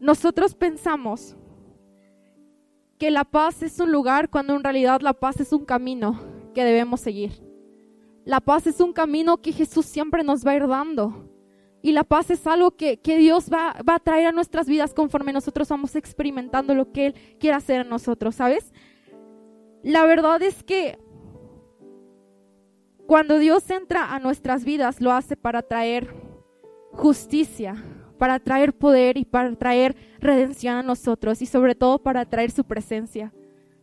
nosotros 0.00 0.54
pensamos 0.54 1.36
que 2.98 3.10
la 3.10 3.24
paz 3.24 3.62
es 3.62 3.80
un 3.80 3.92
lugar 3.92 4.28
cuando 4.30 4.54
en 4.54 4.64
realidad 4.64 5.00
la 5.00 5.14
paz 5.14 5.40
es 5.40 5.52
un 5.52 5.64
camino 5.64 6.20
que 6.54 6.64
debemos 6.64 7.00
seguir. 7.00 7.32
La 8.24 8.40
paz 8.40 8.66
es 8.66 8.80
un 8.80 8.92
camino 8.92 9.38
que 9.38 9.52
Jesús 9.52 9.86
siempre 9.86 10.22
nos 10.24 10.46
va 10.46 10.52
a 10.52 10.56
ir 10.56 10.66
dando. 10.66 11.33
Y 11.84 11.92
la 11.92 12.02
paz 12.02 12.30
es 12.30 12.46
algo 12.46 12.70
que, 12.70 12.98
Dios 13.04 13.50
va, 13.52 13.76
va, 13.86 13.96
a 13.96 13.98
traer 13.98 14.28
a 14.28 14.32
nuestras 14.32 14.66
vidas 14.66 14.94
conforme 14.94 15.34
nosotros 15.34 15.68
vamos 15.68 15.94
experimentando 15.96 16.74
lo 16.74 16.92
que 16.92 17.08
Él 17.08 17.14
quiere 17.38 17.56
hacer 17.56 17.82
en 17.82 17.90
nosotros, 17.90 18.36
¿sabes? 18.36 18.72
La 19.82 20.06
verdad 20.06 20.40
es 20.40 20.64
que 20.64 20.98
cuando 23.06 23.36
Dios 23.36 23.68
entra 23.68 24.14
a 24.14 24.18
nuestras 24.18 24.64
vidas, 24.64 25.02
lo 25.02 25.12
hace 25.12 25.36
para 25.36 25.60
traer 25.60 26.08
justicia, 26.92 27.76
para 28.16 28.38
traer 28.38 28.72
poder 28.72 29.18
y 29.18 29.26
para 29.26 29.54
traer 29.54 29.94
redención 30.20 30.76
a 30.76 30.82
nosotros 30.82 31.42
y 31.42 31.46
sobre 31.46 31.74
todo 31.74 31.98
para 31.98 32.24
traer 32.24 32.50
su 32.50 32.64
presencia. 32.64 33.34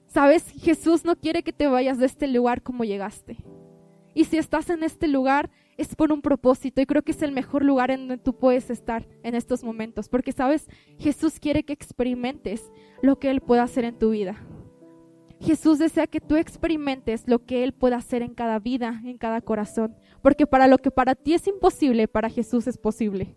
¿Sabes? 0.07 0.49
Jesús 0.59 1.05
no 1.05 1.15
quiere 1.15 1.43
que 1.43 1.53
te 1.53 1.67
vayas 1.67 1.99
de 1.99 2.07
este 2.07 2.27
lugar 2.27 2.63
como 2.63 2.83
llegaste. 2.83 3.37
Y 4.13 4.25
si 4.25 4.37
estás 4.37 4.69
en 4.69 4.83
este 4.83 5.07
lugar, 5.07 5.49
es 5.77 5.95
por 5.95 6.11
un 6.11 6.21
propósito 6.21 6.81
y 6.81 6.85
creo 6.85 7.01
que 7.01 7.11
es 7.11 7.21
el 7.21 7.31
mejor 7.31 7.63
lugar 7.63 7.91
en 7.91 8.07
donde 8.07 8.17
tú 8.17 8.35
puedes 8.35 8.69
estar 8.69 9.07
en 9.23 9.35
estos 9.35 9.63
momentos, 9.63 10.09
porque 10.09 10.31
sabes, 10.31 10.67
Jesús 10.99 11.39
quiere 11.39 11.63
que 11.63 11.73
experimentes 11.73 12.71
lo 13.01 13.19
que 13.19 13.31
Él 13.31 13.41
pueda 13.41 13.63
hacer 13.63 13.85
en 13.85 13.97
tu 13.97 14.11
vida. 14.11 14.37
Jesús 15.39 15.79
desea 15.79 16.05
que 16.05 16.21
tú 16.21 16.35
experimentes 16.35 17.23
lo 17.25 17.43
que 17.45 17.63
Él 17.63 17.73
pueda 17.73 17.97
hacer 17.97 18.21
en 18.21 18.35
cada 18.35 18.59
vida, 18.59 19.01
en 19.03 19.17
cada 19.17 19.41
corazón, 19.41 19.95
porque 20.21 20.45
para 20.45 20.67
lo 20.67 20.77
que 20.77 20.91
para 20.91 21.15
ti 21.15 21.33
es 21.33 21.47
imposible, 21.47 22.07
para 22.07 22.29
Jesús 22.29 22.67
es 22.67 22.77
posible. 22.77 23.35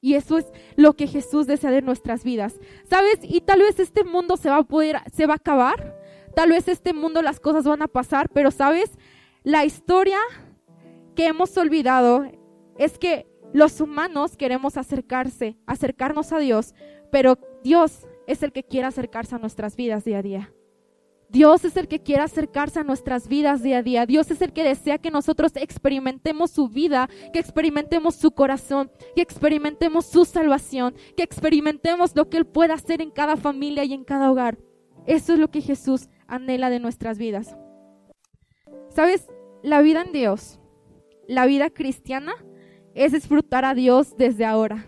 Y 0.00 0.14
eso 0.14 0.38
es 0.38 0.46
lo 0.74 0.94
que 0.94 1.06
Jesús 1.06 1.46
desea 1.46 1.70
de 1.70 1.80
nuestras 1.80 2.24
vidas. 2.24 2.58
¿Sabes? 2.90 3.20
Y 3.22 3.40
tal 3.40 3.60
vez 3.60 3.78
este 3.78 4.02
mundo 4.02 4.36
se 4.36 4.50
va 4.50 4.56
a 4.56 4.64
poder, 4.64 4.96
se 5.12 5.26
va 5.26 5.34
a 5.34 5.36
acabar. 5.36 5.96
Tal 6.34 6.50
vez 6.50 6.66
este 6.66 6.92
mundo 6.92 7.22
las 7.22 7.38
cosas 7.38 7.62
van 7.64 7.82
a 7.82 7.86
pasar, 7.86 8.28
pero 8.30 8.50
¿sabes? 8.50 8.90
La 9.44 9.64
historia 9.64 10.18
que 11.16 11.26
hemos 11.26 11.56
olvidado 11.56 12.30
es 12.78 12.96
que 12.96 13.26
los 13.52 13.80
humanos 13.80 14.36
queremos 14.36 14.76
acercarse, 14.76 15.58
acercarnos 15.66 16.32
a 16.32 16.38
Dios, 16.38 16.74
pero 17.10 17.38
Dios 17.64 18.06
es 18.28 18.44
el 18.44 18.52
que 18.52 18.62
quiere 18.62 18.86
acercarse 18.86 19.34
a 19.34 19.38
nuestras 19.38 19.74
vidas 19.74 20.04
día 20.04 20.18
a 20.18 20.22
día. 20.22 20.52
Dios 21.28 21.64
es 21.64 21.76
el 21.76 21.88
que 21.88 22.02
quiere 22.02 22.22
acercarse 22.22 22.78
a 22.78 22.84
nuestras 22.84 23.26
vidas 23.26 23.62
día 23.62 23.78
a 23.78 23.82
día. 23.82 24.06
Dios 24.06 24.30
es 24.30 24.42
el 24.42 24.52
que 24.52 24.62
desea 24.62 24.98
que 24.98 25.10
nosotros 25.10 25.52
experimentemos 25.56 26.52
su 26.52 26.68
vida, 26.68 27.08
que 27.32 27.40
experimentemos 27.40 28.14
su 28.14 28.32
corazón, 28.32 28.92
que 29.16 29.22
experimentemos 29.22 30.06
su 30.06 30.24
salvación, 30.24 30.94
que 31.16 31.24
experimentemos 31.24 32.14
lo 32.14 32.28
que 32.28 32.36
Él 32.36 32.46
puede 32.46 32.74
hacer 32.74 33.00
en 33.00 33.10
cada 33.10 33.36
familia 33.36 33.82
y 33.84 33.94
en 33.94 34.04
cada 34.04 34.30
hogar. 34.30 34.58
Eso 35.06 35.32
es 35.32 35.40
lo 35.40 35.50
que 35.50 35.62
Jesús 35.62 36.08
anhela 36.28 36.70
de 36.70 36.78
nuestras 36.78 37.18
vidas. 37.18 37.56
¿Sabes? 38.94 39.28
La 39.62 39.80
vida 39.80 40.02
en 40.02 40.12
Dios 40.12 40.58
la 41.28 41.46
vida 41.46 41.70
cristiana 41.70 42.34
es 42.94 43.12
disfrutar 43.12 43.64
a 43.64 43.74
Dios 43.74 44.16
desde 44.16 44.44
ahora. 44.44 44.86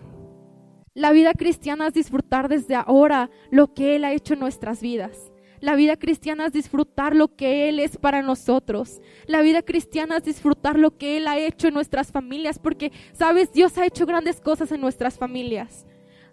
La 0.93 1.13
vida 1.13 1.33
cristiana 1.33 1.87
es 1.87 1.95
disfrutar 1.95 2.49
desde 2.49 2.75
ahora 2.75 3.31
lo 3.51 3.73
que 3.73 3.97
Él 3.97 4.05
ha 4.05 4.13
hecho 4.13 4.35
en 4.35 4.41
nuestras 4.41 4.83
vidas. 4.83 5.33
La 5.61 5.75
vida 5.75 5.97
cristiana 5.97 6.47
es 6.47 6.53
disfrutar 6.53 7.17
lo 7.17 7.35
que 7.35 7.69
Él 7.69 7.81
es 7.81 7.97
para 7.97 8.21
nosotros. 8.21 9.01
La 9.27 9.41
vida 9.41 9.63
cristiana 9.63 10.19
es 10.19 10.25
disfrutar 10.25 10.79
lo 10.79 10.99
que 10.99 11.17
Él 11.17 11.27
ha 11.27 11.39
hecho 11.39 11.69
en 11.69 11.75
nuestras 11.75 12.13
familias, 12.13 12.59
porque, 12.59 12.93
sabes, 13.13 13.53
Dios 13.53 13.79
ha 13.79 13.87
hecho 13.87 14.05
grandes 14.05 14.41
cosas 14.41 14.71
en 14.73 14.81
nuestras 14.81 15.17
familias. 15.17 15.87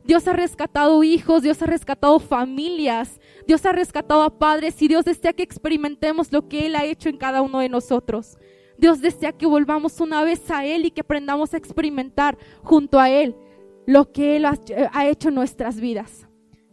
Dios 0.03 0.27
ha 0.27 0.33
rescatado 0.33 1.03
hijos, 1.03 1.43
Dios 1.43 1.61
ha 1.61 1.65
rescatado 1.65 2.19
familias, 2.19 3.19
Dios 3.45 3.65
ha 3.65 3.71
rescatado 3.71 4.23
a 4.23 4.37
padres 4.37 4.81
y 4.81 4.87
Dios 4.87 5.05
desea 5.05 5.33
que 5.33 5.43
experimentemos 5.43 6.31
lo 6.31 6.47
que 6.47 6.65
Él 6.65 6.75
ha 6.75 6.85
hecho 6.85 7.09
en 7.09 7.17
cada 7.17 7.41
uno 7.41 7.59
de 7.59 7.69
nosotros. 7.69 8.37
Dios 8.77 8.99
desea 8.99 9.31
que 9.31 9.45
volvamos 9.45 9.99
una 9.99 10.23
vez 10.23 10.49
a 10.49 10.65
Él 10.65 10.85
y 10.85 10.91
que 10.91 11.01
aprendamos 11.01 11.53
a 11.53 11.57
experimentar 11.57 12.37
junto 12.63 12.99
a 12.99 13.09
Él 13.09 13.35
lo 13.85 14.11
que 14.11 14.37
Él 14.37 14.45
ha 14.45 15.07
hecho 15.07 15.29
en 15.29 15.35
nuestras 15.35 15.79
vidas. 15.79 16.27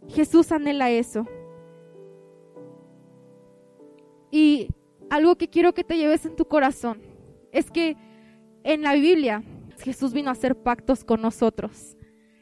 Jesús 0.07 0.51
anhela 0.51 0.89
eso. 0.89 1.27
Y 4.31 4.69
algo 5.09 5.35
que 5.35 5.49
quiero 5.49 5.73
que 5.73 5.83
te 5.83 5.97
lleves 5.97 6.25
en 6.25 6.35
tu 6.35 6.45
corazón 6.45 7.01
es 7.51 7.69
que 7.69 7.95
en 8.63 8.81
la 8.81 8.93
Biblia 8.93 9.43
Jesús 9.79 10.13
vino 10.13 10.29
a 10.29 10.33
hacer 10.33 10.55
pactos 10.55 11.03
con 11.03 11.21
nosotros. 11.21 11.95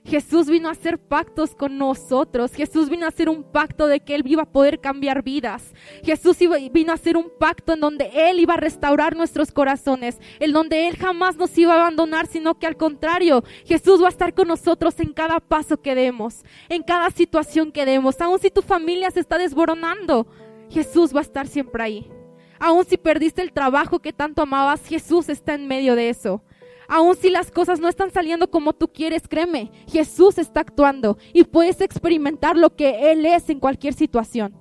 Jesús 0.08 0.48
vino 0.48 0.70
a 0.70 0.72
hacer 0.72 1.00
pactos 1.00 1.54
con 1.54 1.78
nosotros. 1.78 2.54
Jesús 2.54 2.90
vino 2.90 3.06
a 3.06 3.10
hacer 3.10 3.28
un 3.28 3.44
pacto 3.44 3.88
de 3.88 4.00
que 4.00 4.16
Él 4.16 4.24
iba 4.26 4.44
a 4.44 4.52
poder 4.52 4.80
cambiar 4.80 5.22
vidas. 5.22 5.74
Jesús 6.02 6.38
vino 6.72 6.92
a 6.94 6.96
hacer 6.96 7.18
un 7.18 7.30
pacto 7.38 7.74
en 7.74 7.82
donde 7.82 8.10
Él 8.14 8.40
iba 8.40 8.54
a 8.54 8.58
restaurar 8.58 9.18
nuestros 9.18 9.52
corazones, 9.52 10.18
en 10.40 10.54
donde 10.54 10.88
Él 10.88 10.96
jamás 10.96 11.36
nos 11.36 11.58
iba 11.58 11.74
a 11.74 11.82
abandonar, 11.82 12.28
sino 12.28 12.58
que 12.58 12.68
al 12.68 12.78
contrario, 12.78 13.44
Jesús 13.66 14.02
va 14.02 14.06
a 14.08 14.10
estar 14.10 14.34
con 14.34 14.48
nosotros 14.48 14.98
en 15.02 15.12
cada 15.12 15.42
paso 15.42 15.82
que 15.82 15.94
demos, 15.94 16.46
en 16.70 16.84
cada 16.84 17.10
situación 17.12 17.74
que 17.74 17.86
demos. 17.86 18.22
Aun 18.22 18.40
si 18.40 18.50
tu 18.50 18.62
familia 18.62 19.12
se 19.12 19.20
está 19.20 19.38
desboronando, 19.38 20.26
Jesús 20.70 21.14
va 21.14 21.20
a 21.20 21.24
estar 21.24 21.48
siempre 21.48 21.84
ahí. 21.84 22.12
Aun 22.60 22.86
si 22.86 22.96
perdiste 22.98 23.42
el 23.42 23.52
trabajo 23.52 24.00
que 24.00 24.14
tanto 24.14 24.42
amabas, 24.42 24.86
Jesús 24.86 25.28
está 25.28 25.54
en 25.54 25.68
medio 25.68 25.96
de 25.96 26.10
eso. 26.10 26.42
Aun 26.88 27.16
si 27.16 27.30
las 27.30 27.52
cosas 27.52 27.80
no 27.80 27.90
están 27.90 28.12
saliendo 28.12 28.50
como 28.50 28.74
tú 28.74 28.88
quieres, 28.88 29.28
créeme, 29.28 29.72
Jesús 29.88 30.38
está 30.38 30.62
actuando 30.62 31.18
y 31.34 31.44
puedes 31.44 31.82
experimentar 31.82 32.56
lo 32.56 32.76
que 32.76 33.12
Él 33.12 33.26
es 33.26 33.50
en 33.50 33.60
cualquier 33.60 33.94
situación. 33.94 34.56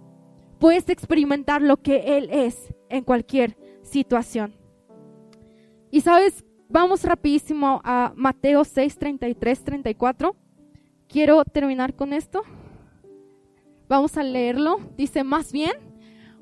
puedes 0.58 0.88
experimentar 0.88 1.60
lo 1.60 1.76
que 1.76 2.16
Él 2.16 2.30
es 2.30 2.74
en 2.88 3.04
cualquier 3.04 3.56
situación. 3.82 4.56
Y 5.90 6.00
sabes, 6.00 6.44
vamos 6.68 7.04
rapidísimo 7.04 7.80
a 7.84 8.12
Mateo 8.16 8.64
6, 8.64 8.98
33, 8.98 9.64
34. 9.64 10.34
Quiero 11.08 11.44
terminar 11.44 11.94
con 11.94 12.12
esto. 12.12 12.42
Vamos 13.88 14.16
a 14.16 14.22
leerlo. 14.22 14.80
Dice, 14.96 15.24
más 15.24 15.52
bien, 15.52 15.72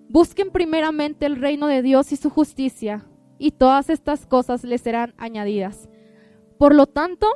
busquen 0.09 0.51
primeramente 0.51 1.27
el 1.27 1.37
reino 1.37 1.67
de 1.67 1.83
Dios 1.83 2.13
y 2.13 2.17
su 2.17 2.31
justicia, 2.31 3.05
y 3.39 3.53
todas 3.53 3.91
estas 3.91 4.27
cosas 4.27 4.65
les 4.65 4.81
serán 4.81 5.15
añadidas. 5.19 5.89
Por 6.59 6.75
lo 6.75 6.87
tanto, 6.87 7.27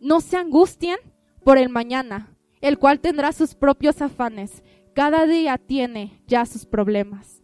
no 0.00 0.20
se 0.20 0.36
angustien 0.36 0.98
por 1.44 1.58
el 1.58 1.68
mañana, 1.68 2.36
el 2.60 2.78
cual 2.78 3.00
tendrá 3.00 3.32
sus 3.32 3.54
propios 3.54 4.02
afanes. 4.02 4.62
Cada 4.94 5.26
día 5.26 5.58
tiene 5.58 6.22
ya 6.26 6.46
sus 6.46 6.66
problemas. 6.66 7.42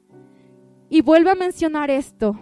Y 0.88 1.02
vuelve 1.02 1.30
a 1.30 1.34
mencionar 1.34 1.90
esto. 1.90 2.38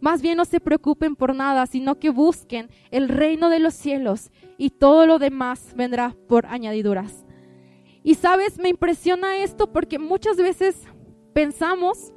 Más 0.00 0.22
bien 0.22 0.36
no 0.36 0.44
se 0.44 0.60
preocupen 0.60 1.16
por 1.16 1.34
nada, 1.34 1.66
sino 1.66 1.98
que 1.98 2.10
busquen 2.10 2.68
el 2.90 3.08
reino 3.08 3.50
de 3.50 3.58
los 3.58 3.74
cielos 3.74 4.30
y 4.58 4.70
todo 4.70 5.06
lo 5.06 5.18
demás 5.18 5.72
vendrá 5.74 6.14
por 6.28 6.46
añadiduras. 6.46 7.24
Y 8.02 8.14
sabes, 8.14 8.58
me 8.58 8.68
impresiona 8.68 9.38
esto 9.38 9.72
porque 9.72 9.98
muchas 9.98 10.36
veces 10.36 10.80
pensamos 11.32 12.12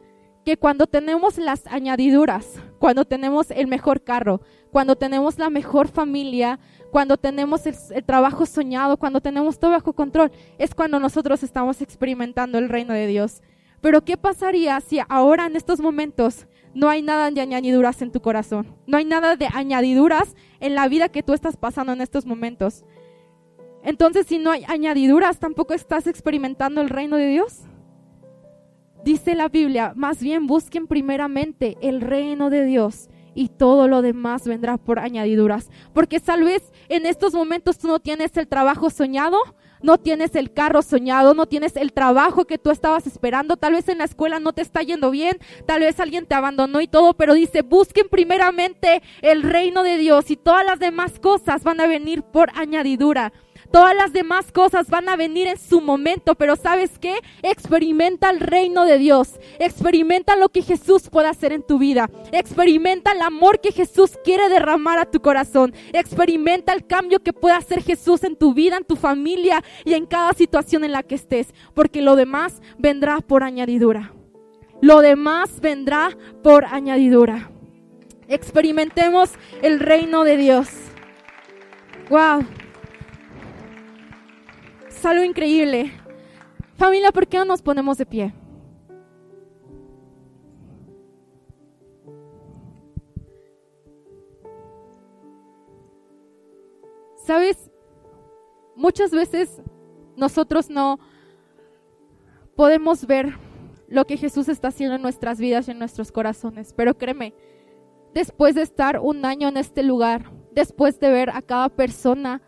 que 0.45 0.57
cuando 0.57 0.87
tenemos 0.87 1.37
las 1.37 1.67
añadiduras, 1.67 2.47
cuando 2.79 3.05
tenemos 3.05 3.51
el 3.51 3.67
mejor 3.67 4.01
carro, 4.01 4.41
cuando 4.71 4.95
tenemos 4.95 5.37
la 5.37 5.49
mejor 5.49 5.87
familia, 5.87 6.59
cuando 6.91 7.17
tenemos 7.17 7.65
el, 7.65 8.03
trabajo 8.03 8.45
soñado, 8.45 8.97
cuando 8.97 9.21
tenemos 9.21 9.59
todo 9.59 9.71
bajo 9.71 9.93
control, 9.93 10.31
es 10.57 10.73
cuando 10.73 10.99
nosotros 10.99 11.43
estamos 11.43 11.81
experimentando 11.81 12.57
el 12.57 12.69
reino 12.69 12.93
de 12.93 13.07
Dios. 13.07 13.41
Pero 13.81 14.03
¿qué 14.03 14.17
pasaría 14.17 14.79
si 14.81 14.99
ahora 15.07 15.45
en 15.45 15.55
estos 15.55 15.79
momentos 15.79 16.47
no 16.73 16.89
hay 16.89 17.01
nada 17.01 17.31
de 17.31 17.41
añadiduras 17.41 18.01
en 18.01 18.11
tu 18.11 18.21
corazón? 18.21 18.75
No 18.87 18.97
hay 18.97 19.05
nada 19.05 19.35
de 19.35 19.47
añadiduras 19.53 20.35
en 20.59 20.75
la 20.75 20.87
vida 20.87 21.09
que 21.09 21.23
tú 21.23 21.33
estás 21.33 21.57
pasando 21.57 21.93
en 21.93 22.01
estos 22.01 22.25
momentos. 22.25 22.83
Entonces, 23.83 24.27
si 24.27 24.39
no 24.39 24.51
hay 24.51 24.65
añadiduras, 24.67 25.39
tampoco 25.39 25.73
estás 25.73 26.07
experimentando 26.07 26.81
el 26.81 26.89
reino 26.89 27.15
de 27.15 27.27
Dios. 27.27 27.61
Dice 29.09 29.33
la 29.33 29.49
Biblia, 29.49 29.93
más 29.95 30.21
bien 30.21 30.45
busquen 30.45 30.85
primeramente 30.85 31.79
el 31.81 31.99
reino 31.99 32.51
de 32.51 32.63
Dios 32.63 33.09
y 33.33 33.47
todo 33.47 33.87
lo 33.87 34.03
demás 34.03 34.45
vendrá 34.45 34.77
por 34.77 34.99
añadiduras. 34.99 35.71
Porque 35.95 36.19
tal 36.19 36.43
vez 36.43 36.71
en 36.89 37.07
estos 37.07 37.33
momentos 37.33 37.79
tú 37.79 37.87
no 37.87 37.97
tienes 37.97 38.37
el 38.37 38.47
trabajo 38.47 38.91
soñado, 38.91 39.39
no 39.81 39.97
tienes 39.97 40.35
el 40.35 40.53
carro 40.53 40.83
soñado, 40.83 41.33
no 41.33 41.47
tienes 41.47 41.75
el 41.75 41.91
trabajo 41.91 42.45
que 42.45 42.59
tú 42.59 42.69
estabas 42.69 43.07
esperando, 43.07 43.57
tal 43.57 43.73
vez 43.73 43.89
en 43.89 43.97
la 43.97 44.03
escuela 44.03 44.39
no 44.39 44.53
te 44.53 44.61
está 44.61 44.83
yendo 44.83 45.09
bien, 45.09 45.39
tal 45.65 45.79
vez 45.79 45.99
alguien 45.99 46.27
te 46.27 46.35
abandonó 46.35 46.79
y 46.79 46.87
todo, 46.87 47.15
pero 47.15 47.33
dice, 47.33 47.63
busquen 47.63 48.09
primeramente 48.09 49.01
el 49.23 49.41
reino 49.41 49.81
de 49.81 49.97
Dios 49.97 50.29
y 50.29 50.37
todas 50.37 50.63
las 50.63 50.77
demás 50.77 51.19
cosas 51.19 51.63
van 51.63 51.81
a 51.81 51.87
venir 51.87 52.21
por 52.21 52.51
añadidura. 52.55 53.33
Todas 53.71 53.95
las 53.95 54.13
demás 54.13 54.51
cosas 54.51 54.89
van 54.89 55.09
a 55.09 55.15
venir 55.15 55.47
en 55.47 55.59
su 55.59 55.79
momento, 55.79 56.33
pero 56.33 56.55
¿sabes 56.55 56.97
qué? 56.97 57.19
Experimenta 57.43 58.31
el 58.31 58.39
reino 58.39 58.85
de 58.85 58.97
Dios. 58.97 59.39
Experimenta 59.59 60.35
lo 60.35 60.49
que 60.49 60.63
Jesús 60.63 61.09
puede 61.09 61.27
hacer 61.27 61.53
en 61.53 61.61
tu 61.61 61.77
vida. 61.77 62.09
Experimenta 62.31 63.11
el 63.11 63.21
amor 63.21 63.61
que 63.61 63.71
Jesús 63.71 64.17
quiere 64.23 64.49
derramar 64.49 64.97
a 64.97 65.05
tu 65.05 65.21
corazón. 65.21 65.73
Experimenta 65.93 66.73
el 66.73 66.87
cambio 66.87 67.19
que 67.19 67.31
puede 67.31 67.55
hacer 67.55 67.83
Jesús 67.83 68.23
en 68.23 68.35
tu 68.35 68.55
vida, 68.55 68.77
en 68.77 68.85
tu 68.85 68.95
familia 68.95 69.63
y 69.85 69.93
en 69.93 70.07
cada 70.07 70.33
situación 70.33 70.83
en 70.83 70.91
la 70.91 71.03
que 71.03 71.15
estés, 71.15 71.53
porque 71.75 72.01
lo 72.01 72.15
demás 72.15 72.61
vendrá 72.79 73.19
por 73.19 73.43
añadidura. 73.43 74.13
Lo 74.81 75.01
demás 75.01 75.59
vendrá 75.61 76.17
por 76.41 76.65
añadidura. 76.65 77.51
Experimentemos 78.27 79.31
el 79.61 79.79
reino 79.79 80.23
de 80.23 80.37
Dios. 80.37 80.69
Wow 82.09 82.45
es 84.99 85.05
algo 85.05 85.23
increíble. 85.23 85.93
Familia, 86.75 87.13
¿por 87.13 87.25
qué 87.25 87.37
no 87.37 87.45
nos 87.45 87.61
ponemos 87.61 87.97
de 87.97 88.05
pie? 88.05 88.33
¿Sabes? 97.15 97.71
Muchas 98.75 99.11
veces 99.11 99.61
nosotros 100.17 100.69
no 100.69 100.99
podemos 102.57 103.07
ver 103.07 103.37
lo 103.87 104.05
que 104.05 104.17
Jesús 104.17 104.49
está 104.49 104.67
haciendo 104.67 104.97
en 104.97 105.01
nuestras 105.01 105.39
vidas 105.39 105.69
y 105.69 105.71
en 105.71 105.79
nuestros 105.79 106.11
corazones, 106.11 106.73
pero 106.73 106.97
créeme, 106.97 107.33
después 108.13 108.53
de 108.55 108.63
estar 108.63 108.99
un 108.99 109.23
año 109.23 109.47
en 109.47 109.55
este 109.55 109.81
lugar, 109.81 110.29
después 110.51 110.99
de 110.99 111.09
ver 111.09 111.29
a 111.29 111.41
cada 111.41 111.69
persona 111.69 112.41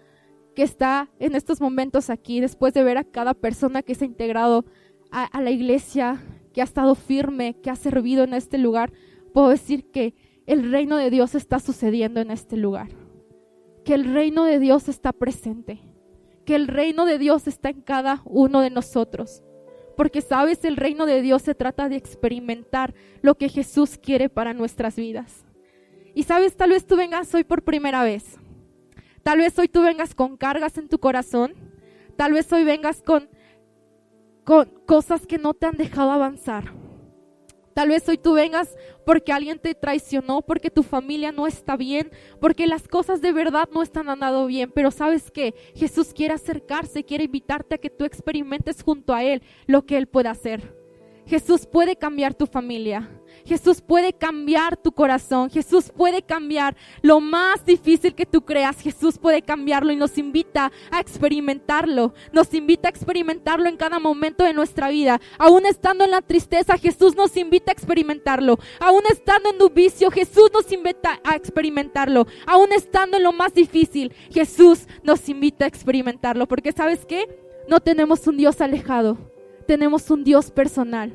que 0.61 0.65
está 0.65 1.09
en 1.17 1.33
estos 1.33 1.59
momentos 1.59 2.11
aquí, 2.11 2.39
después 2.39 2.71
de 2.75 2.83
ver 2.83 2.99
a 2.99 3.03
cada 3.03 3.33
persona 3.33 3.81
que 3.81 3.95
se 3.95 4.05
ha 4.05 4.07
integrado 4.07 4.63
a, 5.09 5.41
la 5.41 5.49
iglesia, 5.49 6.21
que 6.53 6.61
ha 6.61 6.65
estado 6.65 6.93
firme, 6.93 7.59
que 7.63 7.71
ha 7.71 7.75
servido 7.75 8.23
en 8.23 8.35
este 8.35 8.59
lugar, 8.59 8.93
puedo 9.33 9.49
decir 9.49 9.89
que 9.89 10.13
el 10.45 10.71
reino 10.71 10.97
de 10.97 11.09
Dios 11.09 11.33
está 11.33 11.57
sucediendo 11.57 12.21
en 12.21 12.29
este 12.29 12.57
lugar, 12.57 12.89
que 13.83 13.95
el 13.95 14.13
reino 14.13 14.43
de 14.43 14.59
Dios 14.59 14.87
está 14.87 15.13
presente, 15.13 15.81
que 16.45 16.53
el 16.53 16.67
reino 16.67 17.05
de 17.05 17.17
Dios 17.17 17.47
está 17.47 17.69
en 17.69 17.81
cada 17.81 18.21
uno 18.25 18.61
de 18.61 18.69
nosotros. 18.69 19.41
Porque 19.97 20.21
sabes, 20.21 20.63
el 20.63 20.77
reino 20.77 21.07
de 21.07 21.23
Dios 21.23 21.41
se 21.41 21.55
trata 21.55 21.89
de 21.89 21.95
experimentar 21.95 22.93
lo 23.23 23.33
que 23.33 23.49
Jesús 23.49 23.97
quiere 23.97 24.29
para 24.29 24.53
nuestras 24.53 24.95
vidas. 24.95 25.43
Y 26.13 26.21
sabes, 26.21 26.55
tal 26.55 26.69
vez 26.69 26.85
tú 26.85 26.97
vengas 26.97 27.33
hoy 27.33 27.43
por 27.45 27.63
primera 27.63 28.03
vez 28.03 28.37
Tal 29.23 29.37
vez 29.39 29.57
hoy 29.59 29.67
tú 29.67 29.81
vengas 29.81 30.15
con 30.15 30.37
cargas 30.37 30.77
en 30.77 30.87
tu 30.87 30.99
corazón. 30.99 31.53
Tal 32.17 32.33
vez 32.33 32.51
hoy 32.51 32.63
vengas 32.63 33.01
con, 33.01 33.29
con 34.43 34.65
cosas 34.85 35.27
que 35.27 35.37
no 35.37 35.53
te 35.53 35.67
han 35.67 35.77
dejado 35.77 36.11
avanzar. 36.11 36.73
Tal 37.73 37.89
vez 37.89 38.07
hoy 38.09 38.17
tú 38.17 38.33
vengas 38.33 38.75
porque 39.05 39.31
alguien 39.31 39.57
te 39.57 39.73
traicionó, 39.73 40.41
porque 40.41 40.69
tu 40.69 40.83
familia 40.83 41.31
no 41.31 41.47
está 41.47 41.77
bien, 41.77 42.11
porque 42.39 42.67
las 42.67 42.87
cosas 42.87 43.21
de 43.21 43.31
verdad 43.31 43.69
no 43.73 43.81
están 43.81 44.09
andando 44.09 44.45
bien. 44.45 44.71
Pero 44.73 44.91
sabes 44.91 45.31
que 45.31 45.53
Jesús 45.75 46.13
quiere 46.13 46.33
acercarse, 46.33 47.05
quiere 47.05 47.25
invitarte 47.25 47.75
a 47.75 47.77
que 47.77 47.89
tú 47.89 48.03
experimentes 48.05 48.83
junto 48.83 49.13
a 49.13 49.23
Él 49.23 49.41
lo 49.67 49.85
que 49.85 49.97
Él 49.97 50.07
puede 50.07 50.29
hacer. 50.29 50.80
Jesús 51.25 51.65
puede 51.65 51.95
cambiar 51.95 52.33
tu 52.33 52.45
familia. 52.45 53.09
Jesús 53.45 53.81
puede 53.81 54.13
cambiar 54.13 54.77
tu 54.77 54.91
corazón. 54.91 55.49
Jesús 55.49 55.91
puede 55.95 56.21
cambiar 56.21 56.75
lo 57.01 57.19
más 57.19 57.65
difícil 57.65 58.13
que 58.13 58.25
tú 58.25 58.41
creas. 58.41 58.79
Jesús 58.79 59.17
puede 59.17 59.41
cambiarlo 59.41 59.91
y 59.91 59.95
nos 59.95 60.17
invita 60.17 60.71
a 60.91 60.99
experimentarlo. 60.99 62.13
Nos 62.31 62.53
invita 62.53 62.87
a 62.87 62.91
experimentarlo 62.91 63.67
en 63.67 63.77
cada 63.77 63.99
momento 63.99 64.43
de 64.43 64.53
nuestra 64.53 64.89
vida. 64.89 65.19
Aún 65.37 65.65
estando 65.65 66.03
en 66.03 66.11
la 66.11 66.21
tristeza, 66.21 66.77
Jesús 66.77 67.15
nos 67.15 67.35
invita 67.37 67.71
a 67.71 67.73
experimentarlo. 67.73 68.59
Aún 68.79 69.03
estando 69.09 69.49
en 69.49 69.61
un 69.61 69.73
vicio, 69.73 70.11
Jesús 70.11 70.51
nos 70.53 70.71
invita 70.71 71.19
a 71.23 71.35
experimentarlo. 71.35 72.27
Aún 72.45 72.71
estando 72.73 73.17
en 73.17 73.23
lo 73.23 73.33
más 73.33 73.53
difícil, 73.53 74.13
Jesús 74.31 74.87
nos 75.03 75.27
invita 75.29 75.65
a 75.65 75.67
experimentarlo. 75.67 76.47
Porque 76.47 76.71
sabes 76.71 77.05
qué? 77.05 77.27
No 77.67 77.79
tenemos 77.79 78.27
un 78.27 78.37
Dios 78.37 78.61
alejado. 78.61 79.30
Tenemos 79.71 80.11
un 80.11 80.25
Dios 80.25 80.51
personal. 80.51 81.13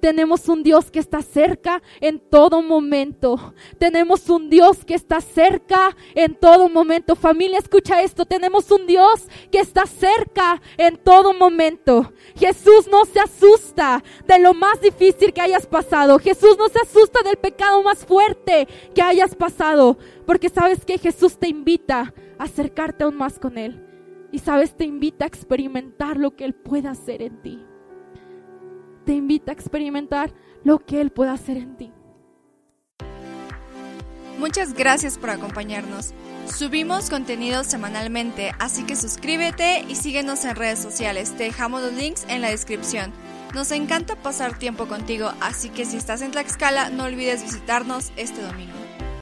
Tenemos 0.00 0.48
un 0.48 0.62
Dios 0.62 0.88
que 0.88 1.00
está 1.00 1.20
cerca 1.20 1.82
en 2.00 2.20
todo 2.20 2.62
momento. 2.62 3.54
Tenemos 3.76 4.30
un 4.30 4.48
Dios 4.48 4.84
que 4.84 4.94
está 4.94 5.20
cerca 5.20 5.96
en 6.14 6.36
todo 6.36 6.68
momento. 6.68 7.16
Familia, 7.16 7.58
escucha 7.58 8.00
esto. 8.00 8.24
Tenemos 8.24 8.70
un 8.70 8.86
Dios 8.86 9.26
que 9.50 9.58
está 9.58 9.84
cerca 9.84 10.62
en 10.76 10.96
todo 10.96 11.34
momento. 11.34 12.12
Jesús 12.36 12.86
no 12.88 13.04
se 13.04 13.18
asusta 13.18 14.04
de 14.28 14.38
lo 14.38 14.54
más 14.54 14.80
difícil 14.80 15.32
que 15.32 15.40
hayas 15.40 15.66
pasado. 15.66 16.20
Jesús 16.20 16.56
no 16.56 16.68
se 16.68 16.78
asusta 16.78 17.24
del 17.24 17.38
pecado 17.38 17.82
más 17.82 18.06
fuerte 18.06 18.68
que 18.94 19.02
hayas 19.02 19.34
pasado. 19.34 19.98
Porque 20.24 20.50
sabes 20.50 20.84
que 20.84 20.98
Jesús 20.98 21.36
te 21.36 21.48
invita 21.48 22.14
a 22.38 22.44
acercarte 22.44 23.02
aún 23.02 23.16
más 23.16 23.40
con 23.40 23.58
Él. 23.58 23.84
Y 24.30 24.38
sabes, 24.38 24.76
te 24.76 24.84
invita 24.84 25.24
a 25.24 25.26
experimentar 25.26 26.16
lo 26.16 26.36
que 26.36 26.44
Él 26.44 26.54
puede 26.54 26.86
hacer 26.86 27.22
en 27.22 27.42
ti 27.42 27.67
te 29.08 29.14
invita 29.14 29.52
a 29.52 29.54
experimentar 29.54 30.34
lo 30.64 30.80
que 30.80 31.00
Él 31.00 31.10
puede 31.10 31.30
hacer 31.30 31.56
en 31.56 31.78
ti. 31.78 31.90
Muchas 34.38 34.74
gracias 34.74 35.16
por 35.16 35.30
acompañarnos. 35.30 36.12
Subimos 36.44 37.08
contenido 37.08 37.64
semanalmente, 37.64 38.52
así 38.58 38.84
que 38.84 38.96
suscríbete 38.96 39.86
y 39.88 39.94
síguenos 39.94 40.44
en 40.44 40.56
redes 40.56 40.80
sociales. 40.80 41.34
Te 41.38 41.44
dejamos 41.44 41.80
los 41.80 41.94
links 41.94 42.26
en 42.28 42.42
la 42.42 42.50
descripción. 42.50 43.10
Nos 43.54 43.72
encanta 43.72 44.14
pasar 44.14 44.58
tiempo 44.58 44.86
contigo, 44.86 45.32
así 45.40 45.70
que 45.70 45.86
si 45.86 45.96
estás 45.96 46.20
en 46.20 46.32
Tlaxcala, 46.32 46.90
no 46.90 47.04
olvides 47.04 47.42
visitarnos 47.42 48.12
este 48.16 48.42
domingo. 48.42 48.87